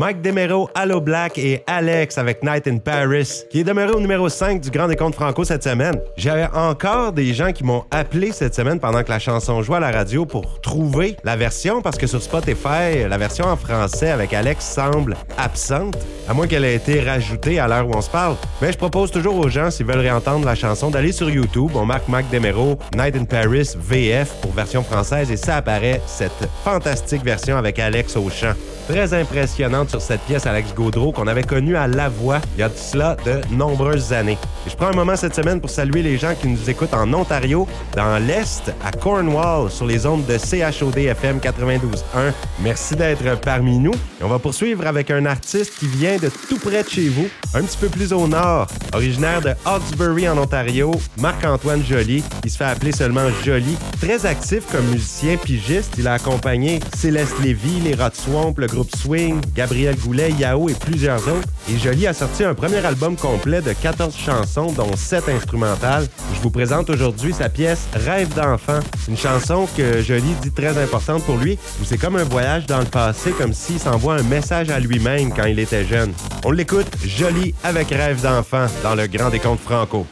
Mike 0.04 0.20
Demero, 0.20 0.68
Allo 0.74 1.00
Black 1.00 1.38
et 1.38 1.62
Alex 1.66 2.18
avec 2.18 2.42
Night 2.42 2.68
in 2.68 2.76
Paris, 2.76 3.44
qui 3.48 3.60
est 3.60 3.64
demeuré 3.64 3.92
au 3.92 4.00
numéro 4.00 4.28
5 4.28 4.60
du 4.60 4.68
Grand 4.68 4.86
Décompte 4.86 5.14
Franco 5.14 5.44
cette 5.44 5.64
semaine. 5.64 5.98
J'avais 6.18 6.46
encore 6.52 7.14
des 7.14 7.32
gens 7.32 7.52
qui 7.52 7.64
m'ont 7.64 7.84
appelé 7.90 8.30
cette 8.30 8.54
semaine 8.54 8.78
pendant 8.78 9.02
que 9.02 9.08
la 9.08 9.18
chanson 9.18 9.62
jouait 9.62 9.78
à 9.78 9.80
la 9.80 9.90
radio 9.90 10.26
pour 10.26 10.60
trouver 10.60 11.16
la 11.24 11.36
version, 11.36 11.80
parce 11.80 11.96
que 11.96 12.06
sur 12.06 12.20
Spotify, 12.20 13.08
la 13.08 13.16
version 13.16 13.46
en 13.46 13.56
français 13.56 14.10
avec 14.10 14.34
Alex 14.34 14.62
semble 14.62 15.16
absente, 15.38 15.96
à 16.28 16.34
moins 16.34 16.48
qu'elle 16.48 16.66
ait 16.66 16.74
été 16.74 17.00
rajoutée 17.00 17.58
à 17.58 17.66
l'heure 17.66 17.88
où 17.88 17.96
on 17.96 18.02
se 18.02 18.10
parle. 18.10 18.36
Mais 18.60 18.72
je 18.72 18.76
propose 18.76 19.10
toujours 19.10 19.38
aux 19.38 19.48
gens, 19.48 19.70
s'ils 19.70 19.86
veulent 19.86 20.00
réentendre 20.00 20.44
la 20.44 20.54
chanson, 20.54 20.90
d'aller 20.90 21.12
sur 21.12 21.30
YouTube. 21.30 21.70
On 21.74 21.86
marque 21.86 22.08
Mike 22.08 22.28
Demero, 22.30 22.78
Night 22.94 23.16
in 23.16 23.24
Paris, 23.24 23.70
VF 23.74 24.34
pour 24.42 24.52
version 24.52 24.82
française, 24.82 25.30
et 25.30 25.38
ça 25.38 25.56
apparaît 25.56 26.02
cette 26.04 26.46
fantastique 26.62 27.24
version 27.24 27.56
avec 27.56 27.78
Alex 27.78 28.18
au 28.18 28.28
chant. 28.28 28.52
Très 28.88 29.14
impressionnante 29.14 29.88
sur 29.88 30.02
cette 30.02 30.20
pièce 30.22 30.46
Alex 30.46 30.74
Gaudreau 30.74 31.10
qu'on 31.10 31.26
avait 31.26 31.42
connue 31.42 31.74
à 31.74 31.86
La 31.86 32.10
Voix 32.10 32.40
il 32.54 32.60
y 32.60 32.62
a 32.62 32.68
de 32.68 32.76
cela 32.76 33.16
de 33.24 33.40
nombreuses 33.50 34.12
années. 34.12 34.36
Et 34.66 34.70
je 34.70 34.76
prends 34.76 34.88
un 34.88 34.94
moment 34.94 35.16
cette 35.16 35.34
semaine 35.34 35.58
pour 35.58 35.70
saluer 35.70 36.02
les 36.02 36.18
gens 36.18 36.34
qui 36.38 36.48
nous 36.48 36.68
écoutent 36.68 36.92
en 36.92 37.10
Ontario, 37.14 37.66
dans 37.96 38.18
l'Est, 38.18 38.72
à 38.84 38.90
Cornwall, 38.92 39.70
sur 39.70 39.86
les 39.86 40.06
ondes 40.06 40.26
de 40.26 40.36
CHOD 40.36 40.98
FM 40.98 41.38
92.1. 41.38 42.32
Merci 42.60 42.94
d'être 42.94 43.40
parmi 43.40 43.78
nous. 43.78 43.94
Et 43.94 44.24
on 44.24 44.28
va 44.28 44.38
poursuivre 44.38 44.86
avec 44.86 45.10
un 45.10 45.24
artiste 45.24 45.78
qui 45.78 45.86
vient 45.86 46.16
de 46.18 46.30
tout 46.48 46.58
près 46.58 46.82
de 46.82 46.88
chez 46.88 47.08
vous, 47.08 47.28
un 47.54 47.62
petit 47.62 47.78
peu 47.78 47.88
plus 47.88 48.12
au 48.12 48.28
nord, 48.28 48.66
originaire 48.92 49.40
de 49.40 49.52
Hawkesbury 49.64 50.28
en 50.28 50.36
Ontario, 50.36 50.92
Marc-Antoine 51.18 51.82
Joly. 51.84 52.22
Il 52.44 52.50
se 52.50 52.58
fait 52.58 52.64
appeler 52.64 52.92
seulement 52.92 53.28
Joly. 53.44 53.76
Très 54.00 54.26
actif 54.26 54.64
comme 54.70 54.86
musicien 54.86 55.36
pigiste, 55.36 55.94
il 55.98 56.06
a 56.06 56.14
accompagné 56.14 56.80
Céleste 56.96 57.38
Lévy, 57.42 57.80
les 57.80 57.94
Rod 57.94 58.14
Swamp, 58.14 58.54
le 58.58 58.66
groupe 58.74 58.94
Swing, 58.96 59.40
Gabriel 59.54 59.96
Goulet, 59.96 60.32
Yao 60.32 60.68
et 60.68 60.74
plusieurs 60.74 61.20
autres. 61.28 61.48
Et 61.70 61.78
Joly 61.78 62.06
a 62.06 62.12
sorti 62.12 62.44
un 62.44 62.54
premier 62.54 62.84
album 62.84 63.16
complet 63.16 63.62
de 63.62 63.72
14 63.72 64.14
chansons, 64.14 64.72
dont 64.72 64.94
7 64.94 65.28
instrumentales. 65.28 66.06
Je 66.34 66.40
vous 66.40 66.50
présente 66.50 66.90
aujourd'hui 66.90 67.32
sa 67.32 67.48
pièce 67.48 67.86
Rêve 67.94 68.34
d'enfant, 68.34 68.80
une 69.08 69.16
chanson 69.16 69.66
que 69.76 70.02
Joly 70.02 70.34
dit 70.42 70.50
très 70.50 70.76
importante 70.82 71.22
pour 71.24 71.36
lui, 71.36 71.58
où 71.80 71.84
c'est 71.84 71.98
comme 71.98 72.16
un 72.16 72.24
voyage 72.24 72.66
dans 72.66 72.80
le 72.80 72.84
passé, 72.84 73.30
comme 73.30 73.54
s'il 73.54 73.78
s'envoie 73.78 74.16
un 74.16 74.22
message 74.24 74.70
à 74.70 74.80
lui-même 74.80 75.32
quand 75.32 75.44
il 75.44 75.58
était 75.58 75.84
jeune. 75.84 76.12
On 76.44 76.50
l'écoute, 76.50 76.86
Joly 77.04 77.54
avec 77.62 77.88
Rêve 77.88 78.20
d'enfant, 78.22 78.66
dans 78.82 78.94
le 78.94 79.06
Grand 79.06 79.30
Décompte 79.30 79.62
Franco. 79.62 80.06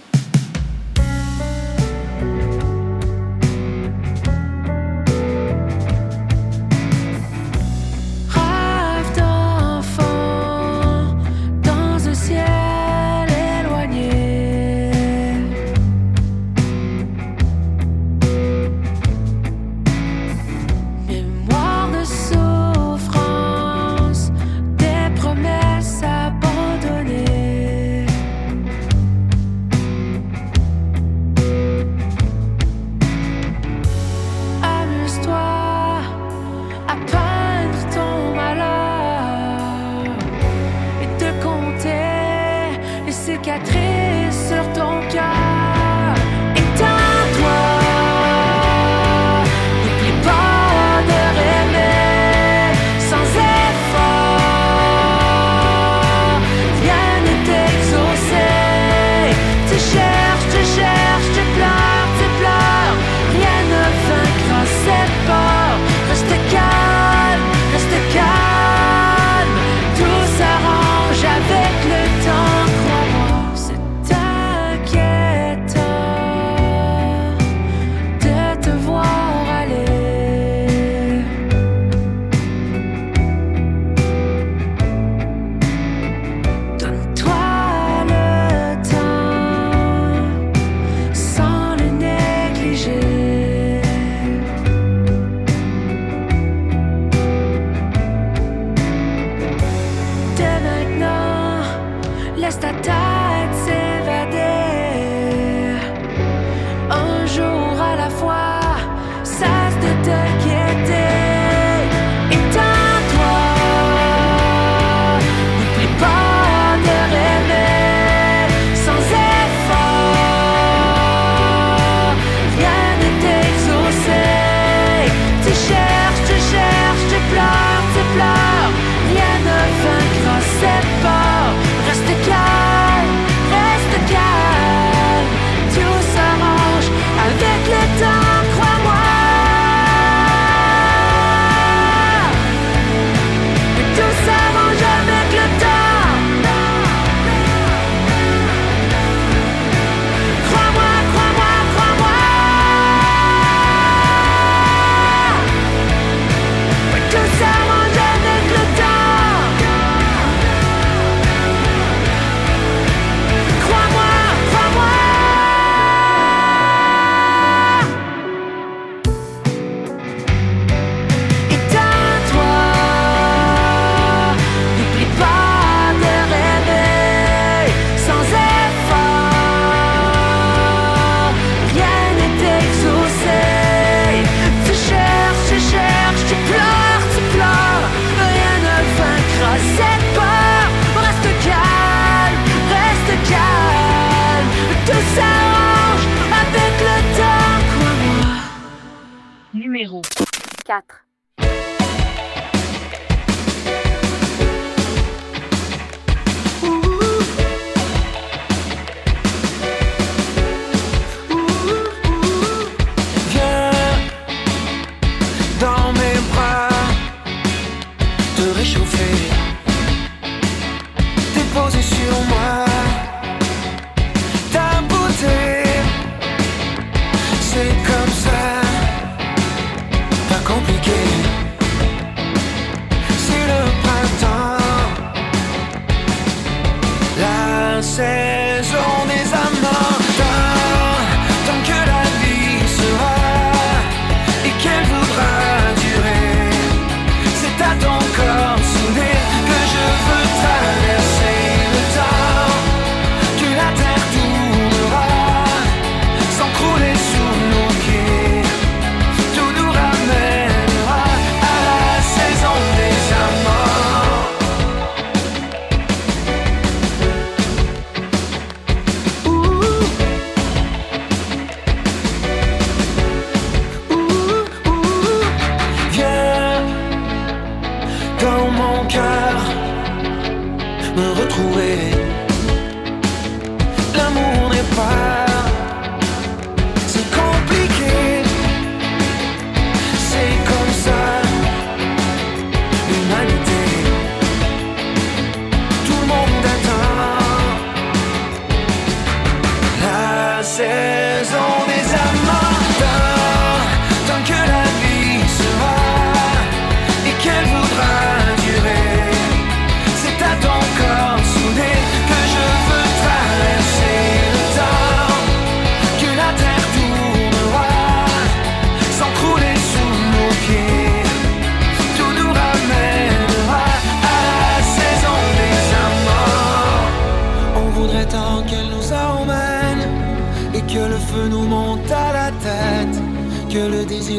4. 199.84 200.02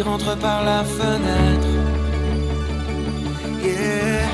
rentre 0.03 0.37
par 0.37 0.63
la 0.63 0.83
fenêtre. 0.83 1.67
Yeah. 3.63 4.27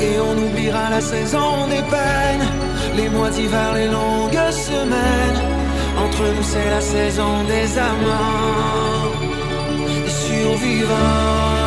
Et 0.00 0.18
on 0.20 0.36
oubliera 0.46 0.90
la 0.90 1.00
saison 1.00 1.66
des 1.68 1.82
peines, 1.94 2.46
les 2.96 3.08
mois 3.08 3.30
d'hiver, 3.30 3.74
les 3.74 3.88
longues 3.88 4.50
semaines. 4.50 5.40
Entre 6.04 6.24
nous, 6.34 6.42
c'est 6.42 6.70
la 6.70 6.80
saison 6.80 7.44
des 7.44 7.78
amants, 7.78 9.12
survivants. 10.08 11.61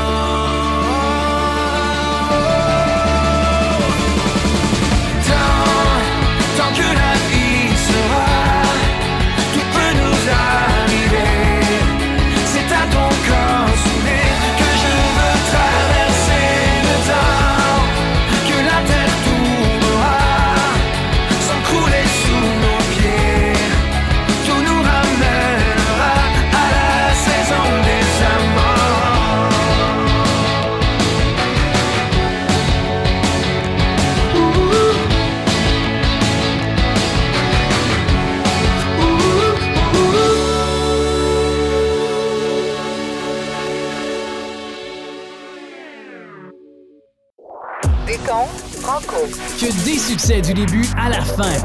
des 49.71 49.97
succès 49.97 50.41
du 50.41 50.53
début 50.53 50.85
à 50.95 51.09
la 51.09 51.21
fin. 51.23 51.43
Montez 51.43 51.61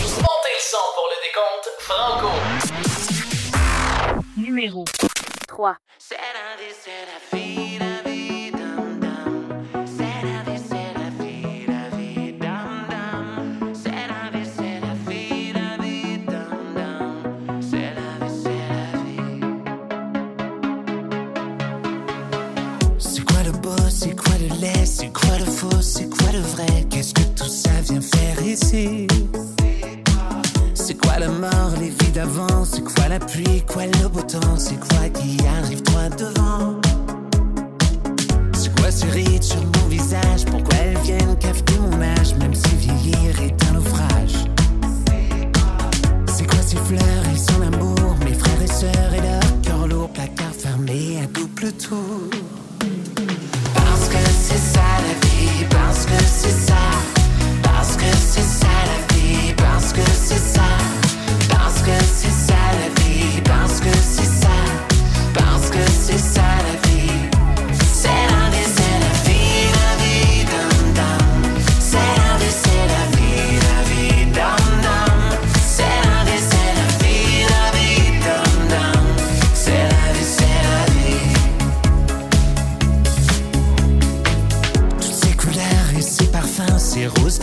le 0.00 0.60
son 0.60 0.78
pour 0.94 1.08
le 1.10 1.16
décompte 1.26 1.68
Franco. 1.80 2.30
Numéro 4.36 4.84
3. 5.46 5.76
C'est 22.98 23.24
quoi 23.24 23.42
le 23.44 23.52
beau, 23.52 23.76
c'est 23.90 24.16
quoi 24.16 24.34
le 24.38 24.48
laid, 24.60 24.86
c'est 24.86 25.12
quoi 25.12 25.38
le 25.38 25.44
faux, 25.44 25.82
c'est 25.82 26.08
quoi 26.08 26.32
le 26.32 26.40
vrai? 26.40 26.87
C'est 28.56 29.06
quoi 30.94 31.18
la 31.18 31.28
mort, 31.28 31.72
les 31.78 31.90
vies 31.90 32.12
d'avant? 32.14 32.64
C'est 32.64 32.82
quoi 32.82 33.08
la 33.08 33.18
pluie, 33.18 33.62
quoi 33.66 33.84
le 33.84 34.08
beau 34.08 34.22
temps? 34.22 34.56
C'est 34.56 34.78
quoi 34.80 35.10
qui 35.10 35.36
arrive 35.60 35.82
droit 35.82 36.08
devant? 36.16 36.80
C'est 38.54 38.74
quoi 38.80 38.90
ces 38.90 39.10
rides 39.10 39.42
sur 39.42 39.60
mon 39.60 39.88
visage? 39.88 40.46
Pourquoi 40.46 40.76
elles 40.76 40.98
viennent 41.04 41.36
cafeter 41.38 41.74
mon 41.78 42.00
âge? 42.00 42.34
Même 42.36 42.54
si 42.54 42.74
vieillir 42.76 43.38
est 43.42 43.54
un 43.68 43.74
naufrage. 43.74 44.46
C'est 46.26 46.46
quoi 46.46 46.62
ces 46.62 46.76
fleurs? 46.76 47.24
Et 47.34 47.36
son 47.36 47.60
amour 47.60 48.16
Mes 48.24 48.32
frères 48.32 48.62
et 48.62 48.66
sœurs 48.66 49.14
et 49.14 49.20
leur 49.20 49.60
cœur 49.60 49.86
lourd 49.86 50.10
Placard 50.10 50.54
fermé 50.58 51.20
à 51.22 51.26
double 51.26 51.70
tour. 51.72 52.30
Parce 53.74 54.08
que 54.08 54.16
c'est 54.40 54.56
ça 54.56 54.80
la 55.06 55.28
vie, 55.28 55.66
parce 55.68 56.06
que 56.06 56.24
c'est 56.24 56.66
ça. 56.66 57.17
Parce 65.34 65.70
que 65.70 65.78
c'est 65.88 66.18
ça. 66.18 66.47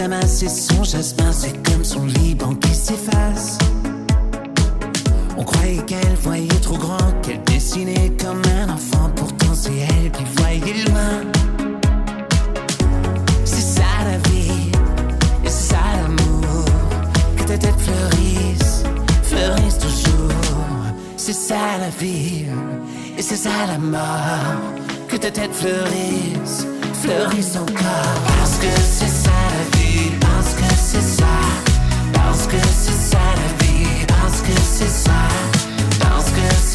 Samas 0.05 0.43
et 0.43 0.49
son 0.49 0.83
jasmin, 0.83 1.31
c'est 1.31 1.63
comme 1.63 1.83
son 1.83 2.05
Liban 2.05 2.53
qui 2.53 2.75
s'efface. 2.75 3.57
On 5.35 5.43
croyait 5.43 5.81
qu'elle 5.81 6.15
voyait 6.21 6.59
trop 6.61 6.77
grand, 6.77 7.11
qu'elle 7.23 7.41
dessinait 7.45 8.11
comme 8.23 8.43
un 8.61 8.69
enfant, 8.69 9.09
pourtant 9.15 9.55
c'est 9.55 9.71
elle 9.75 10.11
qui 10.11 10.23
voyait 10.37 10.83
loin. 10.85 11.23
C'est 13.45 13.79
ça 13.79 13.81
la 14.05 14.17
vie, 14.29 14.69
et 15.43 15.49
c'est 15.49 15.73
ça 15.73 15.79
l'amour, 15.99 16.65
que 17.37 17.43
ta 17.43 17.57
tête 17.57 17.79
fleurisse, 17.79 18.83
fleurisse 19.23 19.79
toujours. 19.79 20.31
C'est 21.17 21.33
ça 21.33 21.79
la 21.79 21.89
vie, 21.89 22.45
et 23.17 23.23
c'est 23.23 23.37
ça 23.37 23.65
la 23.67 23.79
mort, 23.79 24.61
que 25.07 25.15
ta 25.15 25.31
tête 25.31 25.51
fleurisse, 25.51 26.67
fleurisse 27.01 27.55
encore. 27.55 28.21
Parce 28.37 28.57
que 28.57 28.67
c'est 28.99 29.14
parce 32.35 32.47
que 32.47 32.57
c'est 32.57 33.11
ça. 33.11 33.17
La 33.35 33.65
vie, 33.65 34.05
parce 34.07 34.41
que 34.41 34.51
c'est 34.61 34.89
ça. 34.89 35.11
Parce 35.99 36.31
que 36.31 36.41
c'est 36.65 36.74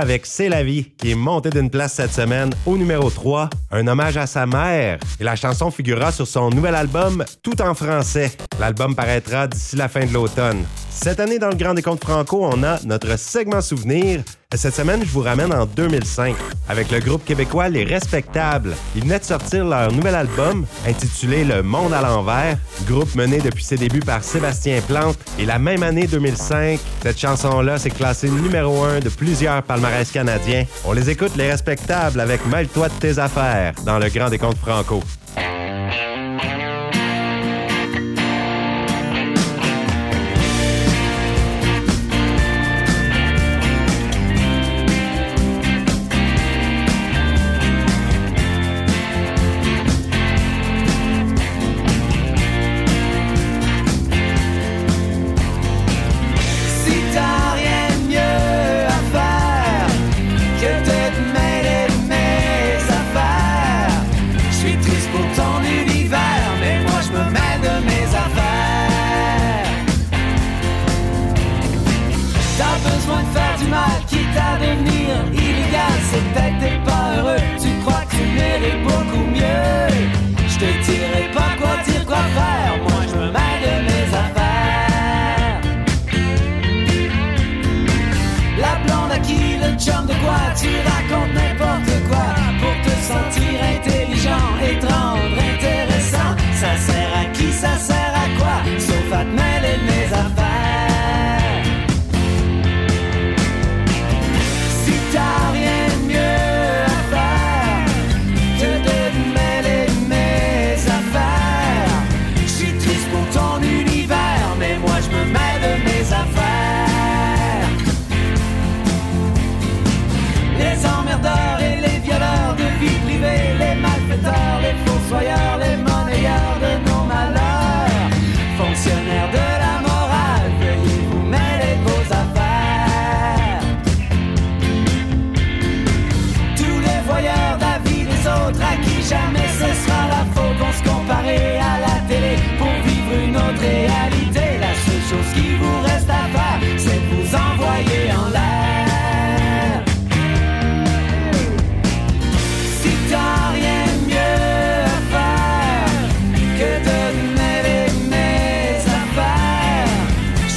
Avec 0.00 0.24
C'est 0.24 0.48
la 0.48 0.64
vie, 0.64 0.90
qui 0.96 1.10
est 1.10 1.14
monté 1.14 1.50
d'une 1.50 1.68
place 1.68 1.92
cette 1.94 2.12
semaine 2.12 2.50
au 2.64 2.78
numéro 2.78 3.10
3, 3.10 3.50
un 3.70 3.86
hommage 3.86 4.16
à 4.16 4.26
sa 4.26 4.46
mère. 4.46 4.98
Et 5.20 5.24
la 5.24 5.36
chanson 5.36 5.70
figurera 5.70 6.10
sur 6.10 6.26
son 6.26 6.48
nouvel 6.48 6.74
album 6.74 7.24
Tout 7.42 7.60
en 7.60 7.74
français. 7.74 8.32
L'album 8.58 8.94
paraîtra 8.94 9.46
d'ici 9.46 9.76
la 9.76 9.88
fin 9.88 10.06
de 10.06 10.12
l'automne. 10.12 10.64
Cette 11.02 11.18
année, 11.18 11.40
dans 11.40 11.48
le 11.48 11.56
Grand 11.56 11.74
Décompte 11.74 12.04
Franco, 12.04 12.44
on 12.44 12.62
a 12.62 12.78
notre 12.84 13.18
segment 13.18 13.60
souvenir. 13.60 14.22
Cette 14.54 14.72
semaine, 14.72 15.00
je 15.04 15.10
vous 15.10 15.22
ramène 15.22 15.52
en 15.52 15.66
2005 15.66 16.36
avec 16.68 16.92
le 16.92 17.00
groupe 17.00 17.24
québécois 17.24 17.68
Les 17.68 17.82
Respectables. 17.82 18.72
Ils 18.94 19.02
venaient 19.02 19.18
de 19.18 19.24
sortir 19.24 19.64
leur 19.64 19.90
nouvel 19.90 20.14
album 20.14 20.64
intitulé 20.86 21.44
Le 21.44 21.64
Monde 21.64 21.92
à 21.92 22.02
l'envers, 22.02 22.56
groupe 22.86 23.16
mené 23.16 23.38
depuis 23.38 23.64
ses 23.64 23.76
débuts 23.76 23.98
par 23.98 24.22
Sébastien 24.22 24.80
Plante. 24.80 25.18
Et 25.40 25.44
la 25.44 25.58
même 25.58 25.82
année 25.82 26.06
2005, 26.06 26.78
cette 27.02 27.18
chanson-là 27.18 27.78
s'est 27.78 27.90
classée 27.90 28.30
numéro 28.30 28.84
un 28.84 29.00
de 29.00 29.08
plusieurs 29.08 29.60
palmarès 29.64 30.08
canadiens. 30.08 30.66
On 30.84 30.92
les 30.92 31.10
écoute 31.10 31.34
Les 31.36 31.50
Respectables 31.50 32.20
avec 32.20 32.46
Mêle-toi 32.46 32.88
de 32.88 32.94
tes 33.00 33.18
affaires 33.18 33.74
dans 33.84 33.98
le 33.98 34.08
Grand 34.08 34.30
Décompte 34.30 34.58
Franco. 34.58 35.02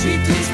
Je 0.05 0.11
suis 0.11 0.44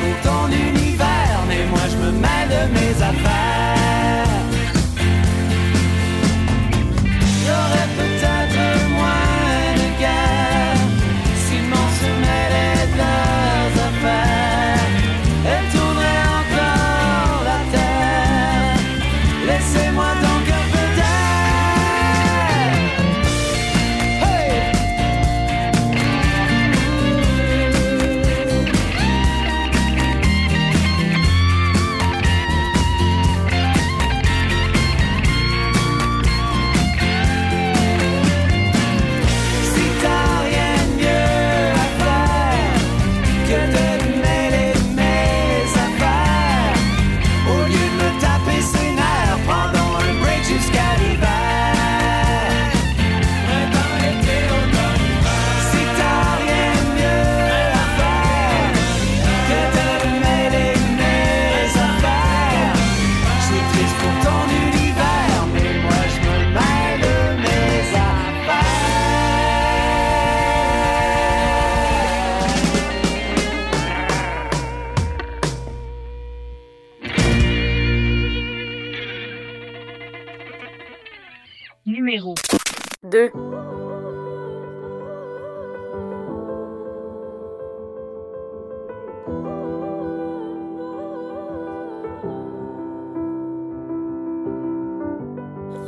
2. 83.12 83.30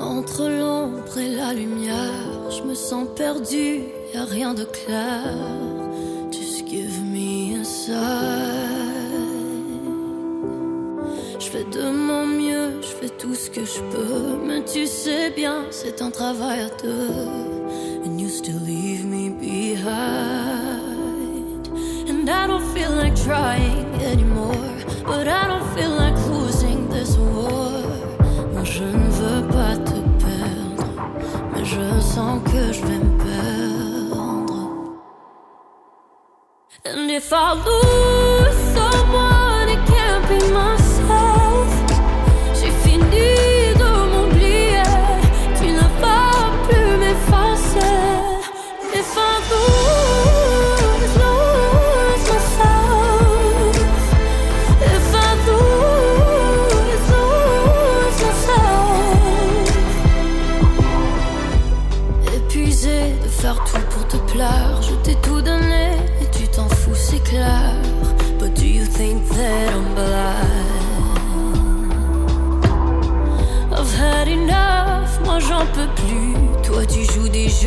Entre 0.01 0.49
l'ombre 0.49 1.17
et 1.17 1.29
la 1.29 1.53
lumière, 1.53 2.51
je 2.51 2.63
me 2.63 2.75
sens 2.75 3.07
perdu, 3.15 3.83
y 4.13 4.17
a 4.17 4.25
rien 4.25 4.53
de 4.53 4.65
clair. 4.65 5.23
Just 6.29 6.67
give 6.67 7.01
me 7.03 7.61
a 7.61 7.63
sign. 7.63 8.42
Fais 13.03 13.09
tout 13.17 13.35
ce 13.35 13.49
que 13.49 13.65
je 13.65 13.79
peux, 13.91 14.37
mais 14.45 14.63
tu 14.63 14.85
sais 14.87 15.29
bien, 15.31 15.65
c'est 15.71 16.01
un 16.01 16.09
travail 16.09 16.61
à 16.61 16.69
deux. 16.81 17.09
And 18.05 18.17
you 18.19 18.29
still 18.29 18.59
leave 18.59 19.05
me 19.05 19.29
behind. 19.29 19.83
And 22.09 22.29
I 22.29 22.47
don't 22.47 22.65
feel 22.73 22.91
like 22.91 23.15
trying 23.15 23.87
anymore, 24.03 24.55
but 25.05 25.27
I 25.27 25.47
don't 25.47 25.67
feel 25.75 25.91
like 25.91 26.15
losing 26.29 26.87
this 26.89 27.17
war. 27.17 27.83
Moi 28.53 28.63
je 28.63 28.83
ne 28.83 29.09
veux 29.19 29.47
pas 29.47 29.75
te 29.89 29.99
perdre, 30.23 30.87
mais 31.53 31.65
je 31.65 31.99
sens 31.99 32.41
que 32.45 32.71
je 32.71 32.81
vais 32.85 32.99
me 32.99 33.17
perdre. 33.17 34.93
And 36.85 37.09
if 37.09 37.31
I 37.33 37.53
lose 37.65 38.22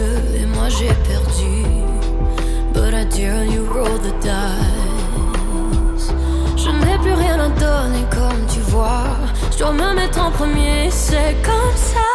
et 0.03 0.47
moi 0.47 0.69
j'ai 0.69 0.93
perdu. 1.09 1.65
But 2.73 2.95
I 2.95 3.05
dare 3.05 3.45
you 3.45 3.65
roll 3.67 3.99
the 3.99 4.13
dice. 4.21 6.13
Je 6.57 6.71
n'ai 6.71 6.99
plus 6.99 7.15
rien 7.15 7.39
à 7.41 7.49
donner 7.49 8.05
comme 8.11 8.47
tu 8.53 8.61
vois. 8.71 9.17
Je 9.53 9.59
dois 9.59 9.73
me 9.73 9.95
mettre 9.95 10.21
en 10.21 10.31
premier, 10.31 10.91
c'est 10.91 11.35
comme 11.43 11.77
ça. 11.77 12.11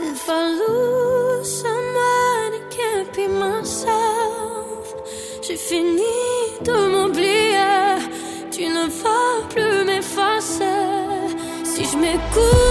If 0.00 0.28
I 0.28 0.58
lose 0.58 1.48
someone, 1.62 2.54
it 2.58 2.64
can't 2.70 3.12
be 3.12 3.28
myself. 3.28 4.94
J'ai 5.42 5.56
fini 5.56 6.02
de 6.64 6.72
m'oublier, 6.92 8.00
tu 8.50 8.62
ne 8.66 8.86
vas 9.02 9.46
plus 9.50 9.84
m'effacer. 9.84 10.64
Si 11.64 11.84
je 11.84 11.96
m'écoute, 11.96 12.63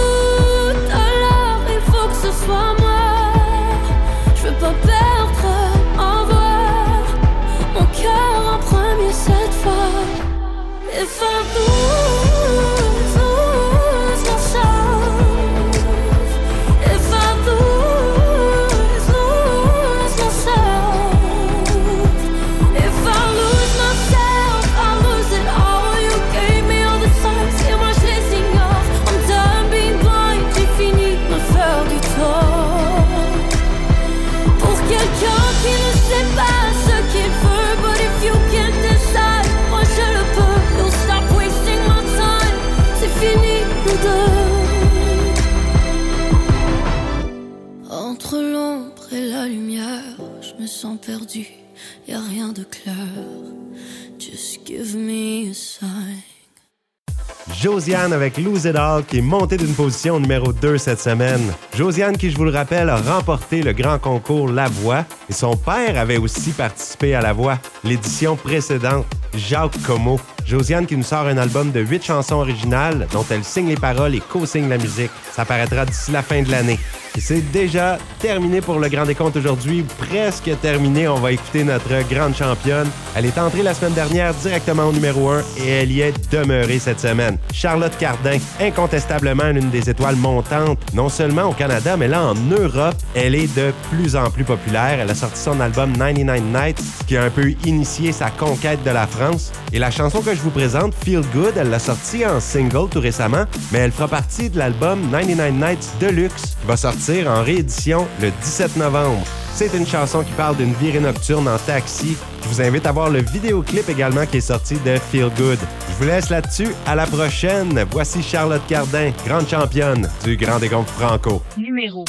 Josiane 57.60 58.12
avec 58.12 58.38
Lose 58.38 58.64
It 58.64 58.76
All 58.76 59.04
qui 59.04 59.18
est 59.18 59.22
montée 59.22 59.56
d'une 59.56 59.74
position 59.74 60.18
numéro 60.18 60.52
2 60.52 60.78
cette 60.78 61.00
semaine. 61.00 61.52
Josiane 61.74 62.16
qui, 62.16 62.30
je 62.30 62.36
vous 62.36 62.44
le 62.44 62.50
rappelle, 62.50 62.88
a 62.88 62.96
remporté 62.96 63.62
le 63.62 63.72
grand 63.72 63.98
concours 63.98 64.48
La 64.48 64.68
Voix 64.68 65.04
et 65.28 65.32
son 65.32 65.56
père 65.56 65.98
avait 65.98 66.16
aussi 66.16 66.52
participé 66.52 67.14
à 67.14 67.20
La 67.20 67.32
Voix, 67.32 67.58
l'édition 67.84 68.36
précédente, 68.36 69.06
Jacques 69.34 69.80
Como. 69.86 70.18
Josiane 70.46 70.86
qui 70.86 70.96
nous 70.96 71.02
sort 71.02 71.26
un 71.26 71.38
album 71.38 71.72
de 71.72 71.80
8 71.80 72.04
chansons 72.04 72.36
originales 72.36 73.06
dont 73.12 73.24
elle 73.30 73.44
signe 73.44 73.68
les 73.68 73.76
paroles 73.76 74.14
et 74.14 74.20
co-signe 74.20 74.68
la 74.68 74.78
musique. 74.78 75.10
Ça 75.32 75.44
paraîtra 75.44 75.84
d'ici 75.86 76.12
la 76.12 76.22
fin 76.22 76.42
de 76.42 76.50
l'année. 76.50 76.78
C'est 77.16 77.52
déjà 77.52 77.96
terminé 78.18 78.60
pour 78.60 78.80
le 78.80 78.88
Grand 78.88 79.04
Décompte 79.04 79.36
aujourd'hui, 79.36 79.84
presque 79.98 80.50
terminé. 80.60 81.06
On 81.06 81.20
va 81.20 81.30
écouter 81.30 81.62
notre 81.62 82.02
grande 82.08 82.34
championne. 82.34 82.88
Elle 83.14 83.26
est 83.26 83.38
entrée 83.38 83.62
la 83.62 83.72
semaine 83.72 83.92
dernière 83.92 84.34
directement 84.34 84.86
au 84.88 84.92
numéro 84.92 85.28
1 85.30 85.40
et 85.64 85.68
elle 85.68 85.92
y 85.92 86.00
est 86.00 86.32
demeurée 86.32 86.80
cette 86.80 86.98
semaine. 86.98 87.38
Charlotte 87.52 87.96
Cardin, 87.98 88.38
incontestablement 88.60 89.50
l'une 89.50 89.70
des 89.70 89.88
étoiles 89.88 90.16
montantes, 90.16 90.78
non 90.92 91.08
seulement 91.08 91.44
au 91.44 91.52
Canada, 91.52 91.96
mais 91.96 92.08
là 92.08 92.20
en 92.20 92.34
Europe, 92.34 92.96
elle 93.14 93.36
est 93.36 93.54
de 93.56 93.72
plus 93.90 94.16
en 94.16 94.28
plus 94.28 94.44
populaire. 94.44 94.98
Elle 95.00 95.10
a 95.10 95.14
sorti 95.14 95.40
son 95.40 95.60
album 95.60 95.92
99 95.92 96.40
Nights, 96.52 96.82
qui 97.06 97.16
a 97.16 97.22
un 97.22 97.30
peu 97.30 97.54
initié 97.64 98.10
sa 98.10 98.30
conquête 98.30 98.82
de 98.82 98.90
la 98.90 99.06
France. 99.06 99.52
Et 99.72 99.78
la 99.78 99.92
chanson 99.92 100.20
que 100.20 100.33
je 100.34 100.40
vous 100.40 100.50
présente, 100.50 100.94
Feel 100.94 101.22
Good, 101.32 101.54
elle 101.56 101.70
l'a 101.70 101.78
sortie 101.78 102.26
en 102.26 102.40
single 102.40 102.88
tout 102.90 103.00
récemment, 103.00 103.44
mais 103.72 103.80
elle 103.80 103.92
fera 103.92 104.08
partie 104.08 104.50
de 104.50 104.58
l'album 104.58 105.00
99 105.10 105.52
Nights 105.52 105.90
Deluxe, 106.00 106.56
qui 106.60 106.66
va 106.66 106.76
sortir 106.76 107.30
en 107.30 107.42
réédition 107.42 108.06
le 108.20 108.30
17 108.42 108.76
novembre. 108.76 109.22
C'est 109.54 109.72
une 109.74 109.86
chanson 109.86 110.22
qui 110.22 110.32
parle 110.32 110.56
d'une 110.56 110.72
virée 110.74 110.98
nocturne 111.00 111.46
en 111.46 111.58
taxi. 111.58 112.16
Je 112.42 112.48
vous 112.48 112.60
invite 112.60 112.86
à 112.86 112.92
voir 112.92 113.08
le 113.10 113.20
vidéoclip 113.20 113.88
également 113.88 114.26
qui 114.26 114.38
est 114.38 114.40
sorti 114.40 114.74
de 114.84 114.96
Feel 114.96 115.30
Good. 115.36 115.58
Je 115.90 115.94
vous 115.98 116.04
laisse 116.04 116.28
là-dessus. 116.28 116.74
À 116.86 116.96
la 116.96 117.06
prochaine. 117.06 117.84
Voici 117.92 118.20
Charlotte 118.20 118.66
Cardin, 118.68 119.12
grande 119.24 119.48
championne 119.48 120.08
du 120.24 120.36
Grand 120.36 120.58
Décompte 120.58 120.90
Franco. 120.90 121.40
numéro 121.56 122.04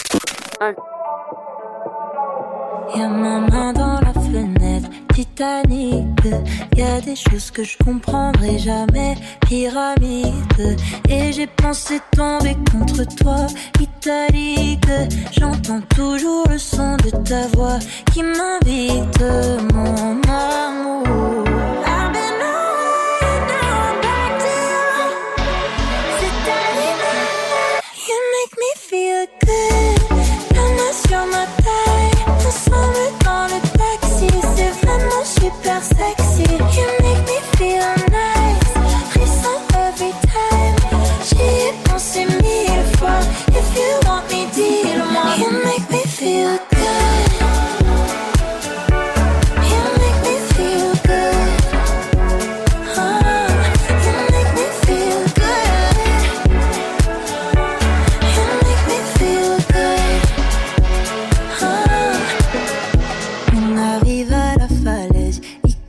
Y'a 2.95 3.07
ma 3.09 3.39
main 3.41 3.73
dans 3.73 3.99
la 3.99 4.14
fenêtre, 4.35 4.89
Titanic. 5.13 6.07
Y 6.75 6.81
a 6.81 6.99
des 6.99 7.15
choses 7.15 7.51
que 7.51 7.63
je 7.63 7.77
comprendrai 7.83 8.59
jamais, 8.59 9.15
pyramide. 9.47 10.77
Et 11.09 11.31
j'ai 11.31 11.47
pensé 11.47 11.99
tomber 12.11 12.55
contre 12.71 13.03
toi, 13.15 13.47
italique. 13.79 14.91
J'entends 15.31 15.81
toujours 15.95 16.47
le 16.49 16.57
son 16.57 16.97
de 16.97 17.11
ta 17.23 17.47
voix 17.55 17.79
qui 18.11 18.23
m'invite, 18.23 19.23
mon 19.73 20.21
amour. 20.29 21.54